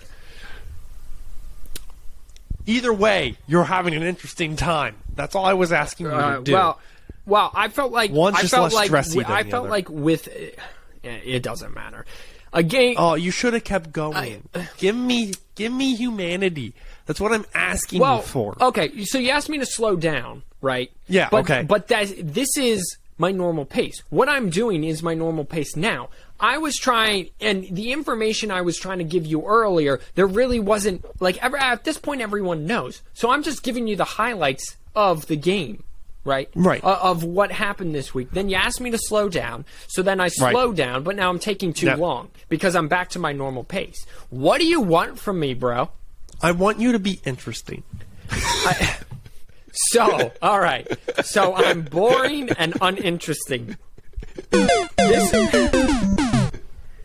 [2.66, 4.96] Either way, you're having an interesting time.
[5.14, 6.52] That's all I was asking you Uh, to do.
[6.52, 6.80] well,
[7.26, 9.70] well, I felt like One's I felt less like than I felt other.
[9.70, 10.50] like with eh,
[11.24, 12.06] it doesn't matter.
[12.52, 12.94] A game.
[12.98, 14.48] Oh, you should have kept going.
[14.78, 16.72] give me, give me humanity.
[17.06, 18.56] That's what I'm asking well, you for.
[18.60, 19.04] okay.
[19.04, 20.90] So you asked me to slow down, right?
[21.08, 21.62] Yeah, But, okay.
[21.64, 24.02] But that this is my normal pace.
[24.10, 26.08] What I'm doing is my normal pace now.
[26.40, 30.58] I was trying, and the information I was trying to give you earlier, there really
[30.60, 32.20] wasn't like ever at this point.
[32.20, 35.84] Everyone knows, so I'm just giving you the highlights of the game,
[36.24, 36.48] right?
[36.56, 36.82] Right.
[36.82, 38.32] Uh, of what happened this week.
[38.32, 40.52] Then you asked me to slow down, so then I Right.
[40.52, 41.94] slowed down, but now I'm taking too Yeah.
[41.96, 44.04] long because I'm back to my normal pace.
[44.30, 45.90] What do you want from me, bro?
[46.42, 47.84] I want you to be interesting.
[49.90, 50.86] So, all right.
[51.24, 53.76] So I'm boring and uninteresting.
[54.50, 55.30] This,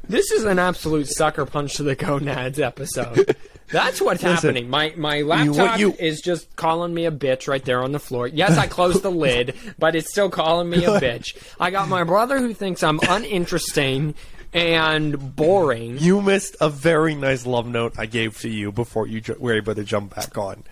[0.08, 3.36] this is an absolute sucker punch to the gonads episode.
[3.72, 4.70] That's what's happening.
[4.70, 8.28] My my laptop you- is just calling me a bitch right there on the floor.
[8.28, 11.38] Yes, I closed the lid, but it's still calling me a bitch.
[11.60, 14.16] I got my brother who thinks I'm uninteresting
[14.54, 16.00] and boring.
[16.00, 19.76] You missed a very nice love note I gave to you before you were able
[19.76, 20.64] to jump back on.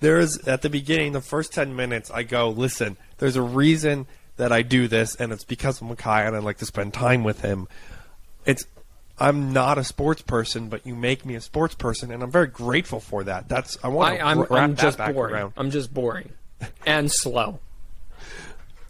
[0.00, 2.96] There's at the beginning, the first ten minutes, I go, listen.
[3.18, 6.58] There's a reason that I do this, and it's because of Makai, and I like
[6.58, 7.68] to spend time with him.
[8.44, 8.66] It's
[9.18, 12.48] I'm not a sports person, but you make me a sports person, and I'm very
[12.48, 13.48] grateful for that.
[13.48, 15.34] That's I want I, to I'm, wrap I'm that just back boring.
[15.34, 15.52] around.
[15.56, 16.30] I'm just boring
[16.84, 17.60] and slow.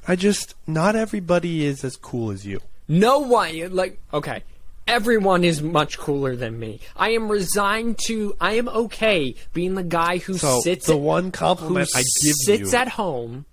[0.09, 2.61] I just not everybody is as cool as you.
[2.89, 4.43] No one, like, okay,
[4.87, 6.81] everyone is much cooler than me.
[6.97, 11.01] I am resigned to, I am okay being the guy who So sits the at,
[11.01, 13.47] one compliment I give sits you, at home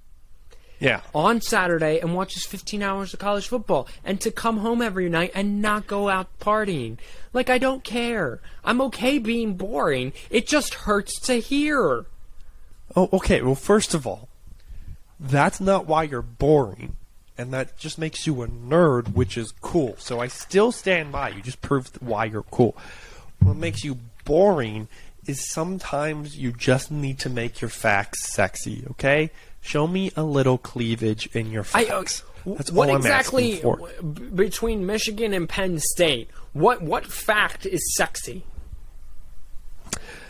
[0.80, 1.02] Yeah.
[1.16, 5.32] on Saturday and watches 15 hours of college football and to come home every night
[5.34, 6.98] and not go out partying.
[7.34, 8.40] Like, I don't care.
[8.64, 10.14] I'm okay being boring.
[10.30, 12.06] It just hurts to hear.
[12.96, 13.42] Oh, okay.
[13.42, 14.30] Well, first of all,
[15.20, 16.96] that's not why you're boring,
[17.38, 19.96] and that just makes you a nerd, which is cool.
[19.98, 21.30] So I still stand by.
[21.30, 22.76] You just proved why you're cool.
[23.40, 24.88] What makes you boring
[25.26, 28.84] is sometimes you just need to make your facts sexy.
[28.92, 29.32] Okay,
[29.62, 32.24] show me a little cleavage in your I, facts.
[32.46, 33.62] uh, That's what exactly
[34.36, 36.30] between Michigan and Penn State?
[36.54, 38.44] What what fact is sexy?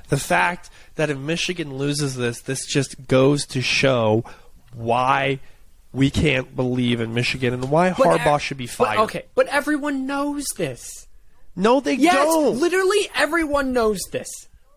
[0.09, 4.23] the fact that if Michigan loses this, this just goes to show
[4.73, 5.39] why
[5.93, 8.99] we can't believe in Michigan and why But Harbaugh should be but- fired.
[9.01, 11.07] okay, but everyone knows this.
[11.55, 12.57] No, they Yes, don't.
[12.59, 14.27] literally everyone knows this.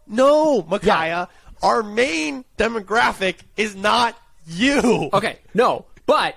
[0.07, 1.29] no, Micaiah.
[1.63, 4.15] Our main demographic is not
[4.47, 5.09] you.
[5.13, 6.37] Okay, no, but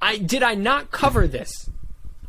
[0.00, 1.68] I did I not cover this?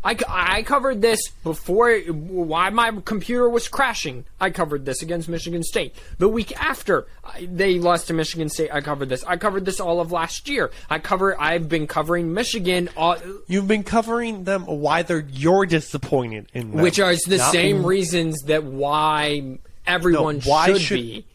[0.04, 4.26] I, I covered this before why my computer was crashing.
[4.40, 5.94] I covered this against Michigan State.
[6.18, 9.24] The week after I, they lost to Michigan State, I covered this.
[9.26, 10.72] I covered this all of last year.
[10.90, 16.48] I cover I've been covering Michigan all, You've been covering them why they're you're disappointed
[16.54, 16.82] in them.
[16.82, 21.26] which are the Not- same reasons that why everyone No, why should, should- be.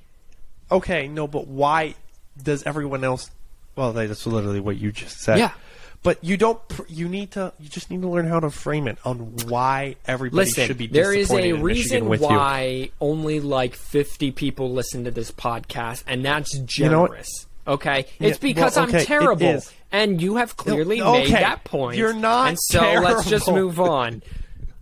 [0.73, 1.95] Okay, no, but why
[2.43, 3.31] does everyone else?
[3.77, 5.39] Well, that's literally what you just said.
[5.39, 5.53] Yeah.
[6.07, 6.61] But you don't.
[6.89, 7.53] You need to.
[7.59, 10.87] You just need to learn how to frame it on why everybody Listen, should be
[10.87, 12.27] there is disappointed a in Michigan reason with you.
[12.29, 16.69] why only like 50 people listen to this podcast, and that's know what?
[16.69, 17.47] generous.
[17.67, 19.73] Okay, Yeah, it's because well, I'm terrible, is.
[19.91, 21.97] and you have clearly No, made that point.
[21.99, 24.23] you're not and so let's just move on.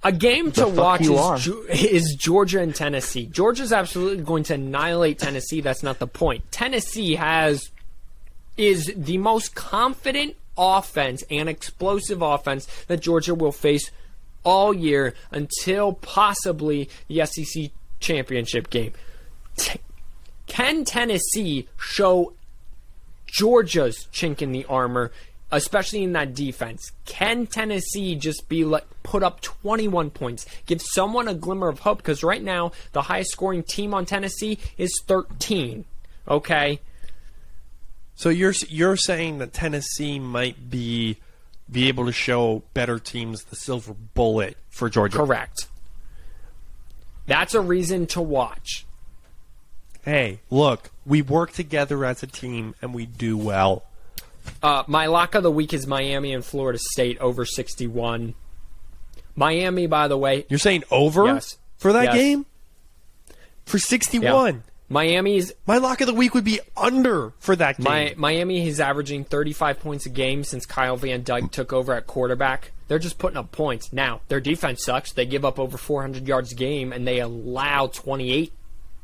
[0.03, 3.25] A game to watch is, is Georgia and Tennessee.
[3.25, 5.63] Georgia's absolutely going to annihilate Tennessee.
[5.63, 6.45] That's not the point.
[6.53, 7.71] Tennessee has
[8.59, 13.91] is the most confident offense and explosive offense that Georgia will face
[14.45, 18.93] all year until possibly the SEC championship game.
[19.57, 19.81] T-
[20.47, 22.35] can Tennessee show
[23.27, 25.11] Georgia's chink in the armor,
[25.51, 26.93] especially in that defense?
[27.07, 31.99] Can Tennessee just be like put up 21 points, give someone a glimmer of hope?
[31.99, 35.85] Because right now the highest scoring team on Tennessee is 13.
[36.29, 36.81] Okay,
[38.17, 41.19] So you're you're saying that Tennessee might be
[41.71, 45.17] be able to show better teams the silver bullet for Georgia.
[45.19, 45.69] correct.
[47.27, 48.85] That's a reason to watch.
[50.05, 53.85] Hey, look, we work together as a team and we do well.
[54.63, 58.35] Uh, my lock of the week is Miami and Florida State over 61.
[59.35, 61.57] Miami, by the way, You're saying over Yes.
[61.79, 62.15] for that Yes.
[62.15, 62.47] game
[63.65, 64.63] for 61.
[64.89, 67.85] Miami's My lock of the week would be under for that game.
[67.85, 72.07] My, Miami is averaging 35 points a game since Kyle Van Dyke took over at
[72.07, 72.73] quarterback.
[72.89, 73.93] They're just putting up points.
[73.93, 75.13] Now, their defense sucks.
[75.13, 78.53] They give up over 400 yards a game, and they allow 28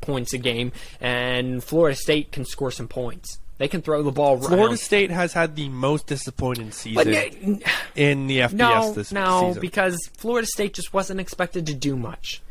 [0.01, 0.71] points a game.
[0.99, 3.39] And Florida State can score some points.
[3.57, 4.77] They can throw the ball Florida around.
[4.77, 7.61] State has had the most disappointing season n-
[7.95, 9.53] in the FBS no, this no, season.
[9.55, 12.41] No, because Florida State just wasn't expected to do much.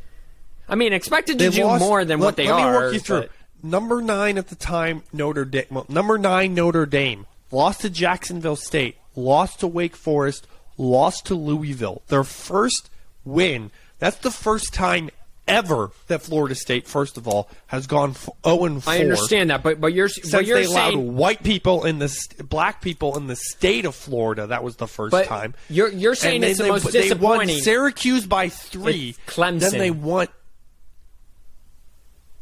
[0.71, 2.73] I mean, expected to do lost- more than let, what they let are.
[2.81, 3.21] me walk you through.
[3.23, 3.31] but-
[3.63, 5.67] Number nine at the time, Notre Dame.
[5.71, 10.47] Well, number nine, Notre Dame lost to Jacksonville State, lost to Wake Forest,
[10.79, 12.01] lost to Louisville.
[12.09, 12.89] Their first
[13.23, 13.71] win.
[13.99, 15.11] That's the first time
[15.47, 18.15] ever that Florida State, first of all, has gone
[18.47, 18.93] 0 and 4.
[18.95, 21.99] I understand that, but but you're Since but you're they allowed saying white people in
[21.99, 22.17] the
[22.49, 25.53] black people in the state of Florida, that was the first But time.
[25.69, 27.47] you're- you're saying And it's the they, most they won.
[27.49, 29.11] Syracuse by three.
[29.27, 29.61] It's Clemson.
[29.73, 30.29] Then they won.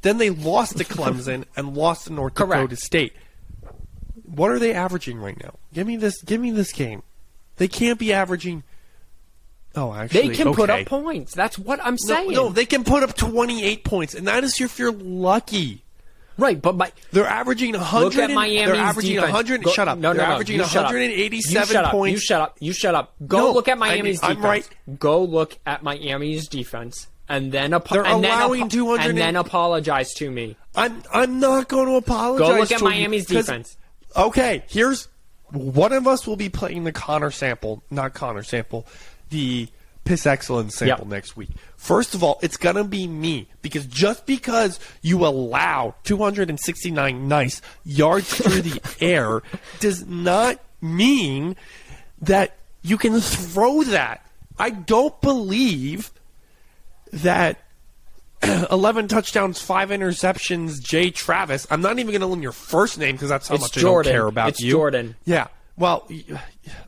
[0.03, 3.13] Then they lost to Clemson and lost to North Dakota State.
[4.25, 5.55] What are they averaging right now?
[5.73, 6.23] Give me this.
[6.23, 7.03] Give me this game.
[7.57, 8.63] They can't be averaging.
[9.75, 11.35] Oh, actually, they can put up points.
[11.35, 12.33] That's what I'm saying.
[12.33, 15.85] no, they can put up 28 points, and that is if you're lucky.
[16.37, 18.05] right, but my They're averaging 100.
[18.05, 19.33] look at and- Miami's They're averaging defense.
[19.33, 19.63] 100.
[19.65, 19.99] Go- shut up.
[19.99, 20.33] No, no, they're no.
[20.35, 21.91] averaging you 187 shut up.
[21.91, 22.13] points.
[22.13, 22.57] You shut up.
[22.61, 23.15] You shut up.
[23.27, 24.69] Go No, look at I Miami's mean, I'm right.
[24.99, 29.19] Go look at Miami's defense, and then apo- They're and then allowing apo- 200 and
[29.19, 30.57] then apologize to me.
[30.75, 32.49] I'm I'm not going to apologize.
[32.49, 33.77] Go look at Miami's you defense.
[34.17, 35.09] Okay, here's
[35.53, 38.87] one of us will be playing the Connor sample, not Connor sample,
[39.31, 39.69] the
[40.05, 41.07] Piss Excellence sample Yep.
[41.09, 41.51] next week.
[41.77, 48.33] First of all, it's gonna be me because just because you allow 269 nice yards
[48.35, 49.43] through the air
[49.81, 51.57] does not mean
[52.23, 54.25] that you can throw that.
[54.59, 56.11] I don't believe
[57.13, 57.59] that
[58.71, 61.67] 11 touchdowns, five interceptions, Jay Travis.
[61.71, 63.81] I'm not even going to learn your first name because that's how It's much I
[63.81, 64.73] don't care about It's you.
[64.73, 65.17] Jordan.
[65.25, 65.49] Yeah.
[65.77, 66.09] Well,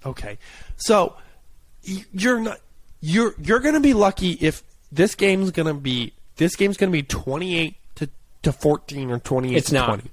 [0.06, 0.38] okay.
[0.76, 1.14] So
[1.82, 2.58] you're not
[3.00, 4.62] you're you're going to be lucky if
[4.92, 8.08] this game's going to be this game's going to be 28 to
[8.42, 9.86] to 14 or 28 It's to not.
[9.86, 10.10] 20.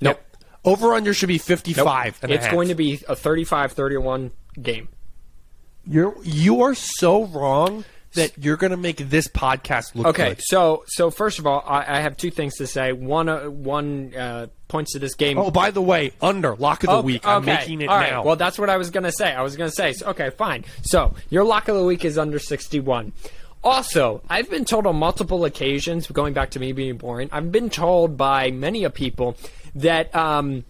[0.00, 0.20] Nope.
[0.64, 1.42] Over under should be Nope.
[1.42, 4.88] 55 and a It's going to be a 35-31 game.
[5.86, 7.84] You're you are so wrong
[8.16, 10.42] that you're going to make this podcast look Okay, good.
[10.42, 12.92] so so first of all, I, I have two things to say.
[12.92, 15.38] One, uh, one uh, points to this game.
[15.38, 17.26] Oh, by the way, under lock of the Okay, week.
[17.26, 18.10] I'm okay, making it all right.
[18.10, 18.24] now.
[18.24, 19.32] Well, that's what I was gonna say.
[19.32, 19.92] I was gonna say.
[19.94, 20.64] so- okay, fine.
[20.82, 23.12] So your lock of the week is under sixty-one.
[23.64, 27.70] Also, I've been told on multiple occasions, going back to me being boring, I've been
[27.70, 29.36] told by many of people
[29.74, 30.64] that, um,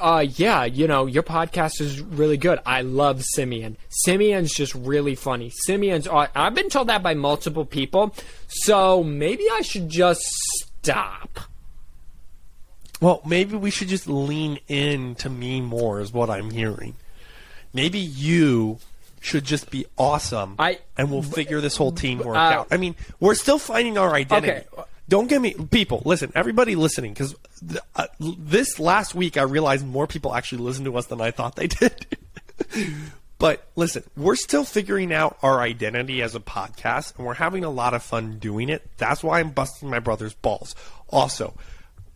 [0.00, 2.58] uh, yeah, you know, your podcast is really good.
[2.64, 3.76] I love Simeon.
[3.88, 5.50] Simeon's just really funny.
[5.50, 8.14] Simeon's, I've been told that by multiple people.
[8.48, 10.22] So maybe I should just
[10.82, 11.40] stop.
[13.00, 16.94] Well, maybe we should just lean in to me more, is what I'm hearing.
[17.72, 18.78] Maybe you
[19.20, 22.68] should just be awesome, I- and we'll figure this whole teamwork uh, out.
[22.70, 24.66] I mean, we're still finding our identity.
[24.72, 24.82] Okay.
[25.10, 26.02] Don't get me, people.
[26.04, 27.34] Listen, everybody listening, because
[27.68, 31.32] th- uh, this last week I realized more people actually listen to us than I
[31.32, 32.06] thought they did.
[33.36, 37.70] but listen, we're still figuring out our identity as a podcast, and we're having a
[37.70, 38.88] lot of fun doing it.
[38.98, 40.76] That's why I'm busting my brother's balls.
[41.08, 41.54] Also,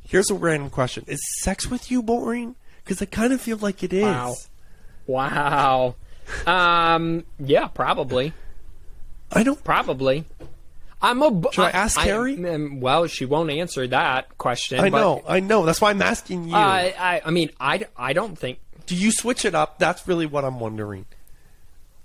[0.07, 2.55] here's a random question: Is sex with you boring?
[2.85, 4.05] Because I kind of feel like it is.
[4.05, 4.35] Wow.
[5.09, 5.95] Wow.
[6.47, 7.25] Um.
[7.41, 7.67] Yeah.
[7.67, 8.33] Probably.
[9.33, 9.65] I don't.
[9.65, 10.27] Probably.
[11.05, 11.31] I'm a.
[11.31, 12.45] bu- Should I ask Carrie?
[12.47, 14.81] um, well, she won't answer that question.
[14.81, 15.23] I but, know.
[15.29, 15.65] I know.
[15.67, 16.55] That's why I'm asking you.
[16.55, 17.23] I, I.
[17.27, 17.87] I mean, I.
[17.97, 18.59] I don't think.
[18.87, 19.79] Do you switch it up?
[19.79, 21.07] That's really what I'm wondering.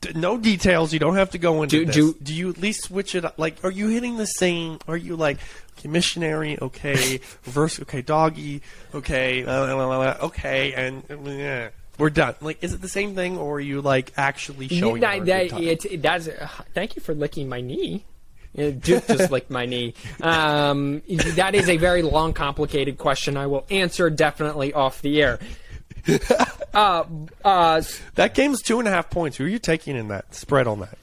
[0.02, 0.94] D- no details.
[0.94, 1.96] You don't have to go into Do- this.
[1.96, 3.40] do- do you at least switch it up?
[3.40, 4.80] Like, are you hitting the same?
[4.88, 5.40] Are you like,
[5.78, 8.62] okay, missionary, okay, reverse, okay, doggy,
[8.94, 12.36] okay, okay, and uh, we're done.
[12.42, 15.02] Like, is it the same thing, or are you like actually showing?
[15.02, 16.28] that, that, it's, it, that's.
[16.28, 18.06] Uh, thank you for licking my knee.
[18.56, 19.94] Just, just licked my knee.
[20.22, 21.02] Um,
[21.36, 23.38] that is a very long, complicated question.
[23.38, 25.40] I will answer definitely off the air.
[26.74, 27.04] Uh,
[27.46, 27.82] uh,
[28.16, 29.38] that game's two and a half points.
[29.38, 30.98] Who are you taking in that spread on that?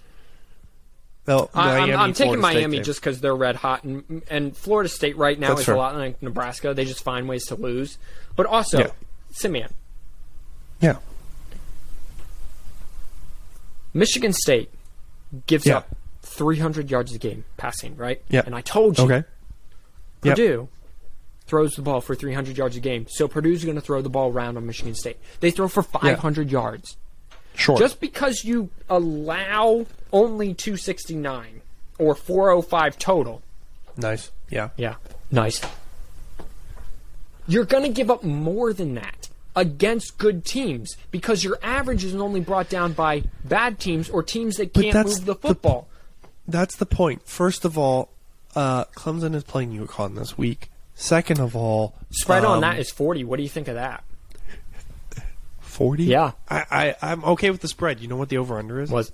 [1.28, 5.16] No, I, I'm, I'm taking Miami just because they're red hot, and, and Florida State
[5.16, 5.74] right now That's is fair.
[5.74, 6.72] a lot like Nebraska.
[6.72, 7.99] They just find ways to lose.
[8.36, 8.90] But also, Yeah.
[9.30, 9.70] Simeon,
[10.80, 10.97] yeah.
[13.92, 14.70] Michigan State
[15.47, 15.78] gives Yeah.
[15.78, 15.97] up
[16.37, 18.22] 300 yards a game passing, right?
[18.28, 18.43] Yeah.
[18.45, 19.24] And I told you, Okay.
[20.22, 20.37] Yep.
[20.37, 20.68] Purdue
[21.47, 24.32] throws the ball for 300 yards a game, so Purdue's going to throw the ball
[24.32, 25.18] around on Michigan State.
[25.41, 26.97] They throw for 500 yards.
[27.55, 27.78] Sure.
[27.78, 31.62] Just because you allow only 269
[31.99, 33.43] or 405 total,
[33.97, 34.30] nice.
[34.51, 34.70] Yeah.
[34.76, 34.97] Yeah.
[35.30, 35.61] Nice.
[37.49, 42.14] You're going to give up more than that against good teams because your average is
[42.14, 45.89] only brought down by bad teams or teams that can't move the- football.
[46.49, 47.26] That's the point.
[47.26, 48.11] First of all,
[48.55, 50.70] uh, Clemson is playing UConn this week.
[50.94, 53.24] Second of all, Spread on um, that is 40.
[53.24, 54.03] What do you think of that?
[55.61, 56.05] forty.
[56.05, 56.32] Yeah.
[56.49, 58.01] I, I I'm okay with the spread.
[58.01, 58.90] You know what the over under is?
[58.90, 59.12] Was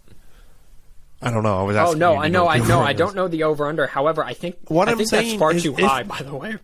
[1.20, 1.58] I don't know.
[1.58, 2.80] I was Oh no, I know, I know.
[2.80, 3.14] I don't is.
[3.16, 3.88] know the over under.
[3.88, 6.58] However, I think What I I'm think that's far is too high by the way.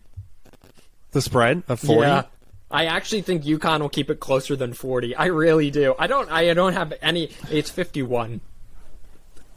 [1.11, 2.07] the spread of forty.
[2.07, 2.23] Yeah.
[2.71, 5.15] I actually think UConn will keep it closer than 40.
[5.15, 5.95] I really do.
[5.97, 8.41] I don't I don't have any it's 51.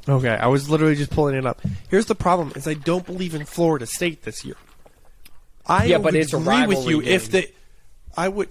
[0.09, 1.61] Okay, I was literally just pulling it up.
[1.89, 4.57] Here's the problem: is I don't believe in Florida State this year.
[5.67, 7.43] I Yeah, but would it's agree with you if game.
[7.43, 7.53] they.
[8.17, 8.49] I would.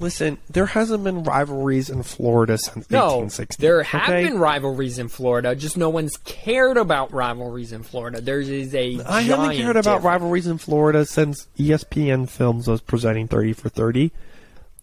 [0.00, 3.60] Listen, there hasn't been rivalries in Florida since No, 1860.
[3.60, 4.24] there have okay?
[4.24, 5.54] been rivalries in Florida.
[5.56, 8.20] Just no one's cared about rivalries in Florida.
[8.20, 10.04] There is a I haven't cared about difference.
[10.04, 14.10] rivalries in Florida since ESPN Films was presenting 30 for 30.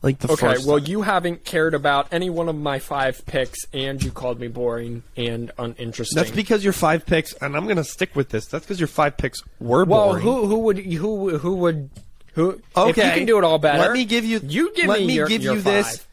[0.05, 0.87] Like the Okay, first well, time.
[0.87, 5.01] you haven't cared about any one of my five picks, and you called me boring
[5.17, 6.15] and uninteresting.
[6.15, 8.45] That's because your five picks, and I'm going to stick with this.
[8.45, 10.23] That's because your five picks were well, boring.
[10.23, 11.89] Well, who who would who who would
[12.33, 12.61] who?
[12.77, 14.39] Okay, if you can do it all better, Let me give you.
[14.43, 16.05] You give let me, me your, give your you this.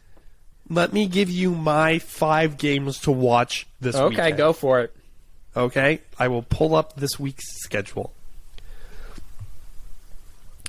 [0.70, 4.04] Let me give you my five games to watch this week.
[4.04, 4.38] Okay, weekend.
[4.38, 4.96] go for it.
[5.54, 8.14] Okay, I will pull up this week's schedule.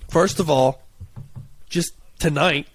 [0.09, 0.81] First of all,
[1.69, 2.67] just tonight,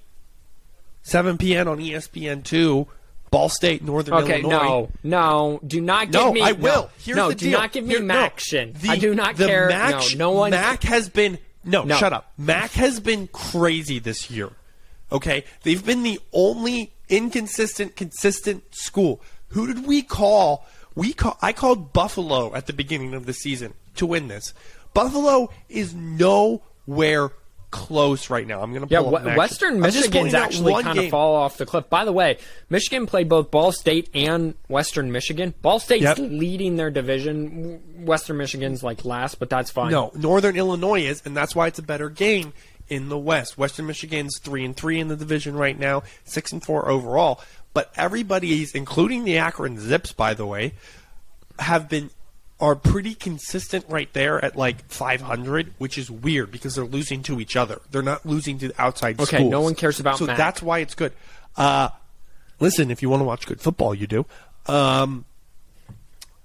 [1.08, 1.68] 7 p.m.
[1.68, 2.86] on E ESPN two,
[3.30, 4.88] Ball State Northern Okay, Illinois.
[5.02, 6.40] no, no, do not give No, me.
[6.42, 6.82] I will.
[6.84, 7.58] No, Here's no the do deal.
[7.60, 8.28] not give me Here- no.
[8.36, 9.68] The- I do not the care.
[9.68, 10.50] MAC, no, no one.
[10.50, 11.96] MAC has been no, No.
[11.96, 12.32] Shut up.
[12.38, 14.50] MAC has been crazy this year.
[15.12, 19.20] Okay, they've been the only inconsistent, consistent school.
[19.48, 20.66] Who did we call?
[20.94, 21.36] We call.
[21.42, 24.52] I called Buffalo at the beginning of the season to win this.
[24.94, 27.30] Buffalo is nowhere
[27.70, 28.62] close right now.
[28.62, 29.38] I'm going to Yeah, pull up we- matches.
[29.38, 31.88] Western Michigan's actually kind of fall off the cliff.
[31.90, 32.38] By the way,
[32.70, 35.52] Michigan played both Ball State and Western Michigan.
[35.60, 36.18] Ball State's Yep.
[36.18, 37.80] leading their division.
[38.06, 39.90] Western Michigan's like last, but that's fine.
[39.90, 42.52] No, Northern Illinois is, and that's why it's a better game
[42.88, 43.58] in the West.
[43.58, 47.40] Western Michigan's three and three in the division right now, six and four overall.
[47.74, 50.72] But everybody's, including the Akron Zips, by the way,
[51.58, 52.08] have been
[52.60, 57.40] are pretty consistent right there at like 500, which is weird because they're losing to
[57.40, 57.80] each other.
[57.92, 59.50] They're not losing to outside Okay, schools.
[59.50, 60.36] no one cares about So MAC.
[60.36, 61.12] that's why it's good.
[61.56, 61.90] Uh,
[62.58, 64.26] listen, if you want to watch good football, you do.
[64.66, 65.24] Um,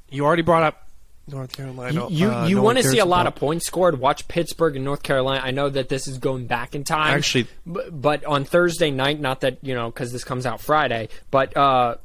[0.10, 0.88] you already brought up
[1.27, 2.07] North Carolina.
[2.10, 3.99] You Uh, you no want to see a lot about- of points scored?
[3.99, 5.41] Watch Pittsburgh and North Carolina.
[5.44, 7.14] I know that this is going back in time.
[7.15, 11.10] Actually- but, but on Thursday night, not that you know because this comes out Friday,
[11.31, 11.95] but uh,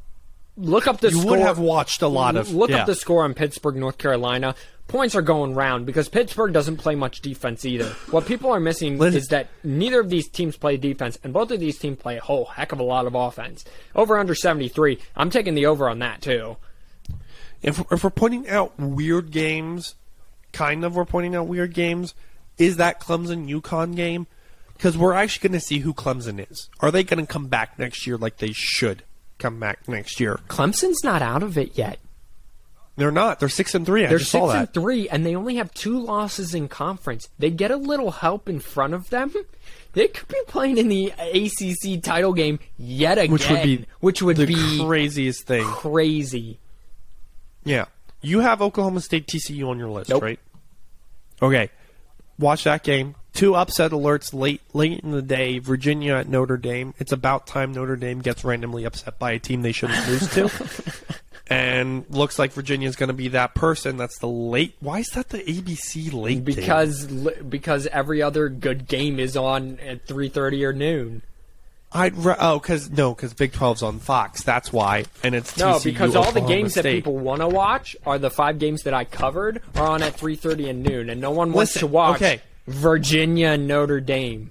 [0.58, 1.30] look up the You score.
[1.32, 2.78] would have watched a lot of- look yeah.
[2.80, 4.54] up the score on Pittsburgh North Carolina.
[4.88, 7.90] Points are going round because Pittsburgh doesn't play much defense either.
[8.10, 11.50] What people are missing Listen- is that neither of these teams play defense, and both
[11.50, 13.64] of these teams play a whole heck of a lot of offense.
[13.94, 14.98] Over under seventy three.
[15.14, 16.56] I'm taking the over on that too.
[17.62, 19.94] if, if we're pointing out weird games,
[20.52, 22.14] kind of we're pointing out weird games,
[22.56, 24.26] is that Clemson UConn game?
[24.74, 26.70] Because we're actually going to see who Clemson is.
[26.80, 29.02] Are they going to come back next year like they should
[29.38, 30.40] come back next year?
[30.48, 31.98] Clemson's not out of it yet.
[32.96, 33.38] They're not.
[33.38, 34.04] They're six and three.
[34.04, 37.28] I They're six and three, and they only have two losses in conference.
[37.38, 39.32] They get a little help in front of them.
[39.92, 44.20] They could be playing in the ACC title game yet again, Which would be which
[44.22, 45.64] would the be craziest thing.
[45.64, 46.58] crazy.
[47.64, 47.84] Yeah.
[48.20, 50.22] You have Oklahoma State TCU on your list, Nope.
[50.22, 50.40] right?
[51.40, 51.70] Okay.
[52.38, 53.14] Watch that game.
[53.34, 55.58] Two upset alerts late late in the day.
[55.58, 56.94] Virginia at Notre Dame.
[56.98, 60.50] It's about time Notre Dame gets randomly upset by a team they shouldn't lose to.
[61.50, 63.96] And looks like Virginia's going to be that person.
[63.96, 64.76] That's the late.
[64.80, 66.44] Why is that the ABC late?
[66.44, 71.22] Because because every other good game is on at three thirty or noon.
[71.90, 74.42] I'd re- oh because no because Big 12's on Fox.
[74.42, 75.06] That's why.
[75.22, 78.30] And it's No, TCU, because all the games that people want to watch are the
[78.30, 81.52] five games that I covered are on at three thirty and noon, and no one
[81.52, 82.42] wants Listen, to watch okay.
[82.68, 84.50] Virginia Notre Dame.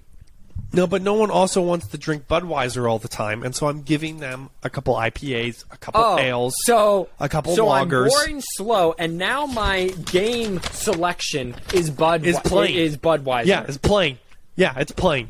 [0.74, 3.84] No, but no one also wants to drink Budweiser all the time, and so I'm
[3.84, 8.04] giving them a couple IPAs, a couple oh, ales, Oh, So a couple so lagers.
[8.04, 12.76] I'm boring slow, and now my game selection is Bud Is plain.
[12.76, 13.46] is Budweiser.
[13.46, 14.18] Yeah, it's plain.
[14.58, 15.30] Yeah, it's plain.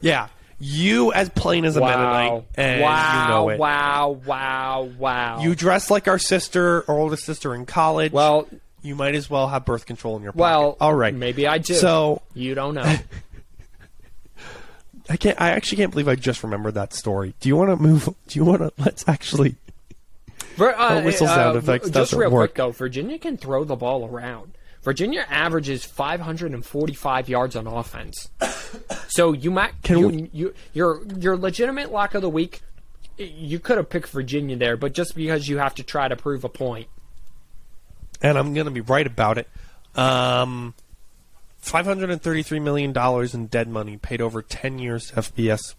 [0.00, 0.26] Yeah,
[0.58, 3.58] you as plain as a Mennonite, wow, and wow, you know it.
[3.60, 5.40] wow, wow, wow.
[5.40, 8.12] You dress like our sister or older sister in college.
[8.12, 8.48] Well-
[8.84, 10.40] you might as well have birth control in your pocket.
[10.42, 11.74] well, all right, maybe I do.
[11.74, 12.94] So you don't know.
[15.10, 15.40] I can't.
[15.40, 17.34] I actually can't believe I just remembered that story.
[17.40, 18.04] Do you want to move?
[18.28, 18.72] Do you want to?
[18.78, 19.56] Let's actually.
[20.56, 22.50] Vir- uh, whistle sound effects Just doesn't real work.
[22.50, 24.52] quick though, Virginia can throw the ball around.
[24.82, 28.28] Virginia averages 545 yards on offense.
[29.08, 32.62] So you might Can you, we- you your your legitimate lock of the week.
[33.16, 36.44] You could have picked Virginia there, but just because you have to try to prove
[36.44, 36.88] a point.
[38.24, 39.48] And I'm going to be right about it.
[39.94, 40.74] Um,
[41.58, 45.74] five hundred and thirty-three million dollars in dead money paid over ten years to FBS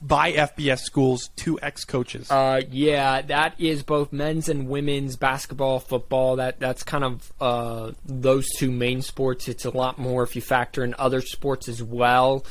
[0.00, 2.30] by FBS schools to ex-coaches.
[2.30, 6.36] Uh, yeah, that is both men's and women's basketball, football.
[6.36, 9.48] That that's kind of uh, those two main sports.
[9.48, 12.46] It's a lot more if you factor in other sports as well.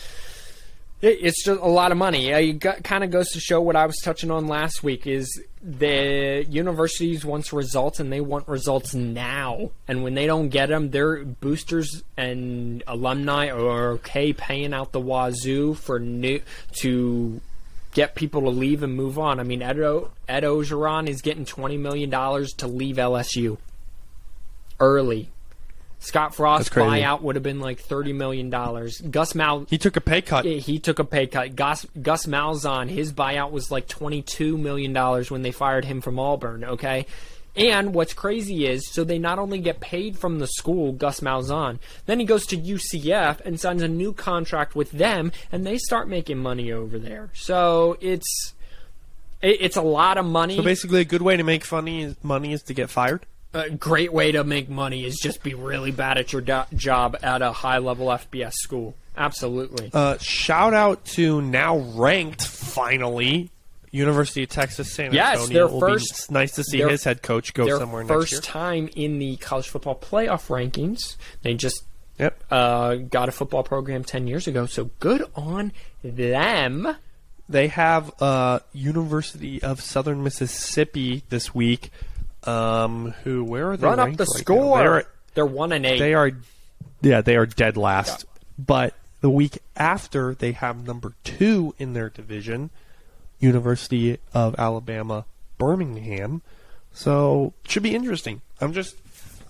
[1.03, 2.29] It, it's just a lot of money.
[2.29, 6.45] It kind of goes to show what I was touching on last week is the
[6.49, 9.71] universities wants results and they want results now.
[9.87, 15.01] And when they don't get them, their boosters and alumni are okay paying out the
[15.01, 16.41] wazoo for new
[16.79, 17.41] to
[17.93, 19.39] get people to leave and move on.
[19.39, 23.57] I mean, Ed, o- Ed Orgeron is getting twenty million dollars to leave LSU
[24.79, 25.29] early.
[26.03, 28.99] Scott Frost buyout would have been like thirty million dollars.
[28.99, 30.43] Gus Mal he took a pay cut.
[30.43, 31.55] he took a pay cut.
[31.55, 36.01] Gus Gus Malzahn, his buyout was like twenty two million dollars when they fired him
[36.01, 36.65] from Auburn.
[36.65, 37.05] Okay,
[37.55, 41.79] and what's crazy is so they not only get paid from the school, Gus Malzahn,
[42.05, 46.09] then he goes to UCF and signs a new contract with them, and they start
[46.09, 47.29] making money over there.
[47.33, 48.53] So it's
[49.41, 50.57] it, it's a lot of money.
[50.57, 53.25] So basically, a good way to make funny money is to get fired.
[53.53, 57.17] A great way to make money is just be really bad at your do- job
[57.21, 58.95] at a high level FBS school.
[59.15, 59.91] Absolutely.
[59.93, 63.49] Uh, shout out to now ranked finally
[63.91, 65.53] University of Texas San Yes, Antonio.
[65.53, 68.31] their will first- be nice to see their- his head coach go their somewhere first
[68.31, 68.41] next year.
[68.41, 71.15] time in the college football playoff rankings.
[71.43, 71.83] They just
[72.19, 72.43] Yep.
[72.51, 75.71] uh, got a football program ten years ago, so good on
[76.03, 76.95] them.
[77.49, 81.91] They have uh, University of Southern Mississippi this week.
[82.47, 83.43] Um, who?
[83.43, 83.87] Where are they?
[83.87, 84.77] Run up the right score.
[84.79, 85.03] They're,
[85.33, 85.99] They're one and eight.
[85.99, 86.31] they are,
[87.01, 88.25] yeah, they are dead last.
[88.57, 92.69] But The week after, they have number two in their division,
[93.39, 95.25] University of Alabama
[95.57, 96.41] Birmingham.
[96.93, 98.41] So should be interesting.
[98.61, 98.95] I'm just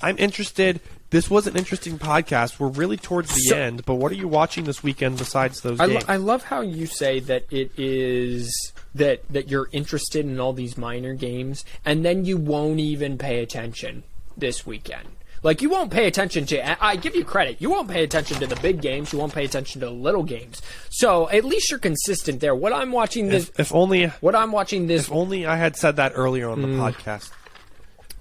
[0.01, 0.79] I'm interested.
[1.14, 2.60] This was an interesting podcast.
[2.60, 5.80] We're really towards the So- end, but what are you watching this weekend besides those
[5.80, 8.52] I, lo- I love how you say that it is
[8.95, 13.44] that that you're interested in all these minor games, and then you won't even pay
[13.44, 14.02] attention
[14.35, 15.07] this weekend.
[15.44, 16.68] Like you won't pay attention to.
[16.68, 17.57] I- I give you credit.
[17.61, 19.14] You won't pay attention to the big games.
[19.14, 20.64] You won't pay attention to the little games.
[20.90, 22.56] So at least you're consistent there.
[22.56, 23.49] What I'm watching this.
[23.49, 25.03] if, if only what I'm watching this.
[25.03, 26.80] if only I had said that earlier on the Mm.
[26.91, 27.30] podcast.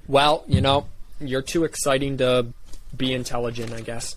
[0.07, 0.89] Well, you know,
[1.21, 2.49] you're too exciting to
[2.97, 3.73] be intelligent.
[3.73, 4.17] I guess.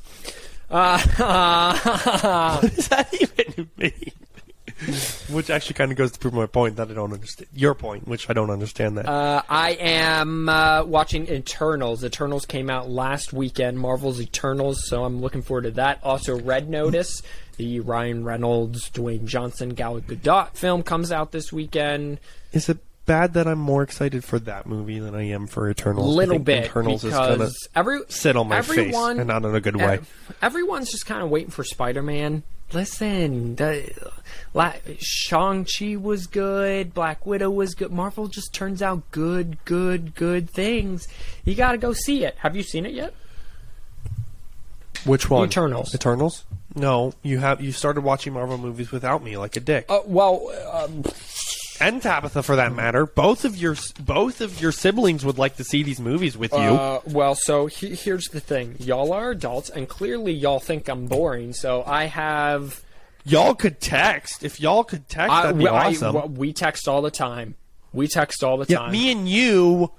[0.70, 0.98] Uh,
[2.62, 4.12] What does that even mean?
[5.30, 8.08] which actually kind of goes to prove my point that I don't understand your point,
[8.08, 9.08] which I don't understand that.
[9.08, 12.04] Uh, I am uh, watching Eternals.
[12.04, 13.80] Eternals came out last weekend.
[13.80, 16.00] Marvel's Eternals, so I'm looking forward to that.
[16.04, 17.22] Also, Red Notice,
[17.58, 22.20] the Ryan Reynolds, Dwayne Johnson, Gal Gadot film comes out this weekend.
[22.52, 26.14] Is it bad that I'm more excited for that movie than I am for Eternals?
[26.14, 29.56] I little bit Eternals is because every sit on my face everyone, and not in
[29.56, 29.99] a good way.
[30.41, 32.44] everyone's just kind of waiting for Spider-Man.
[32.73, 33.91] Listen, the,
[34.53, 37.91] la, Shang-Chi was good, Black Widow was good.
[37.91, 41.07] Marvel just turns out good, good, good things.
[41.44, 42.36] You got to go see it.
[42.40, 43.14] Have you seen it yet?
[45.06, 45.48] Which one?
[45.48, 45.94] Eternals.
[45.94, 46.44] Eternals?
[46.73, 49.86] No, you have you started watching Marvel movies without me, like a dick.
[49.88, 51.03] Uh, well, um,
[51.80, 53.06] and Tabitha, for that matter.
[53.06, 56.58] Both of your both of your siblings would like to see these movies with you.
[56.58, 61.08] Uh, well, so he, here's the thing: y'all are adults, and clearly y'all think I'm
[61.08, 61.54] boring.
[61.54, 62.84] So I have.
[63.26, 65.32] y'all could text if y'all could text.
[65.32, 66.14] I, that'd be I- awesome.
[66.16, 67.56] well, we text all the time.
[67.94, 68.92] We text all the yeah, time.
[68.92, 69.92] me and you.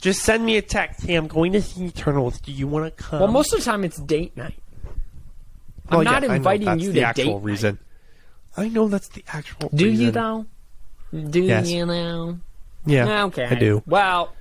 [0.00, 1.04] Just send me a text.
[1.04, 2.40] Hey, I'm going to see Eternals.
[2.40, 3.18] Do you want to come?
[3.18, 4.54] well, most of the time it's date night.
[5.90, 7.42] Well, I'm not yeah, I know inviting that's you the to actual date night.
[7.42, 7.78] reason.
[8.56, 9.68] I know that's the actual.
[9.72, 9.76] Reason.
[9.78, 10.04] Do reason.
[10.04, 10.46] you though?
[11.12, 11.70] Do Yes.
[11.70, 12.38] you know?
[12.86, 13.24] Yeah.
[13.24, 13.44] Okay.
[13.44, 13.82] I do.
[13.86, 14.34] Well,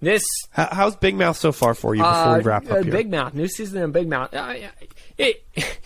[0.00, 2.84] this How, how's Big Mouth so far for you before uh, we wrap uh, up
[2.84, 2.92] here?
[2.92, 4.32] Big Mouth, new season of Big Mouth.
[4.34, 4.54] Uh,
[5.18, 5.44] it.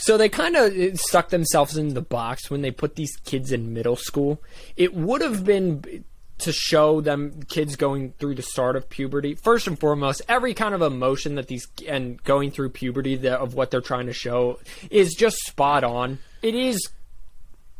[0.00, 3.74] So they kind of stuck themselves in the box when they put these kids in
[3.74, 4.40] middle school.
[4.76, 6.04] It would have been
[6.38, 9.34] to show them kids going through the start of puberty.
[9.34, 13.54] First and foremost, every kind of emotion that these and going through puberty that, of
[13.54, 16.20] what they're trying to show is just spot on.
[16.42, 16.78] It is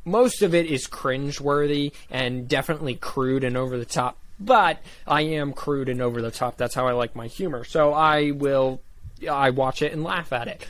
[0.08, 4.18] most of it is cringeworthy and definitely crude and over the top.
[4.40, 6.56] But I am crude and over the top.
[6.56, 7.64] That's how I like my humor.
[7.64, 8.80] So I will,
[9.28, 10.66] I watch it and laugh at it.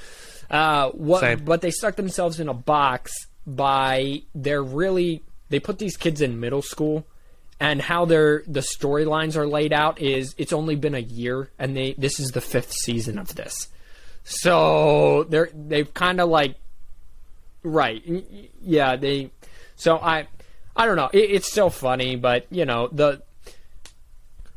[0.51, 1.21] Uh, what?
[1.21, 1.45] Same.
[1.45, 3.13] But they stuck themselves in a box
[3.47, 7.07] by they're really they put these kids in middle school.
[7.61, 11.77] And how their the storylines are laid out is it's only been a year, and
[11.77, 13.67] they this is the fifth season of this,
[14.23, 16.55] so they're they've kind of like
[17.63, 18.03] Right.
[18.63, 19.31] Yeah, they.
[19.77, 20.27] So I,
[20.77, 21.11] I don't know.
[21.13, 23.23] It, it's still funny, but you know the.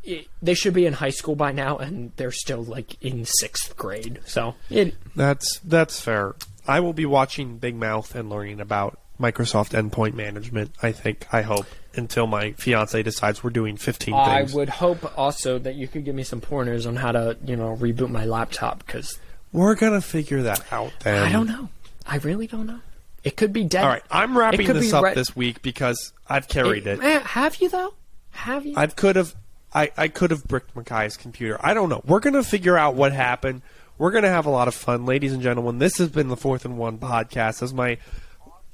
[0.03, 3.75] It, they should be in high school by now, and they're still like in sixth
[3.77, 4.19] grade.
[4.25, 4.95] So it.
[5.15, 6.35] That's that's fair.
[6.67, 10.71] I will be watching Big Mouth and learning about Microsoft Endpoint Management.
[10.81, 11.27] I think.
[11.31, 14.53] I hope until my fiance decides we're doing 15 I things.
[14.53, 17.75] would hope also that you could give me some pointers on how to, you know,
[17.75, 19.19] reboot my laptop because
[19.51, 20.93] We're gonna figure that out.
[21.03, 21.69] Then I don't know.
[22.07, 22.79] I really don't know.
[23.23, 23.83] It could be dead.
[23.83, 26.99] All right, I'm wrapping this up re- this week because I've carried it.
[27.01, 27.93] Eh, have you though?
[28.31, 28.73] Have you?
[28.75, 29.35] I could have,
[29.73, 31.59] I, I could have bricked Makai's computer.
[31.61, 32.01] I don't know.
[32.05, 33.61] We're gonna figure out what happened.
[33.97, 35.77] We're gonna have a lot of fun, ladies and gentlemen.
[35.77, 37.61] This has been the Fourth and One podcast.
[37.61, 37.97] As my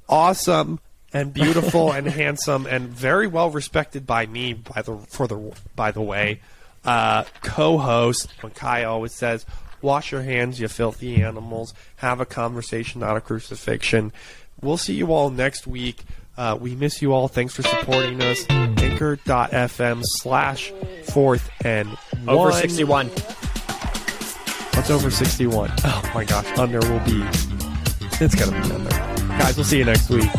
[0.07, 0.79] awesome
[1.13, 5.91] and beautiful and handsome and very well respected by me, by the for the by
[5.91, 6.39] the way,
[6.85, 9.45] uh, co-host Makai always says.
[9.81, 11.73] Wash your hands, you filthy animals.
[11.97, 14.11] Have a conversation, not a crucifixion.
[14.61, 16.03] We'll see you all next week.
[16.35, 17.27] Uh, we miss you all.
[17.27, 18.45] Thanks for supporting us.
[18.49, 20.71] Anchor.fm slash
[21.05, 21.97] fourth and
[22.27, 23.09] Over sixty-one.
[24.77, 25.71] What's over 61?
[25.85, 26.45] Oh my gosh.
[26.55, 27.23] Under will be.
[28.21, 28.89] It's going to be under.
[29.27, 30.29] Guys, we'll see you next week.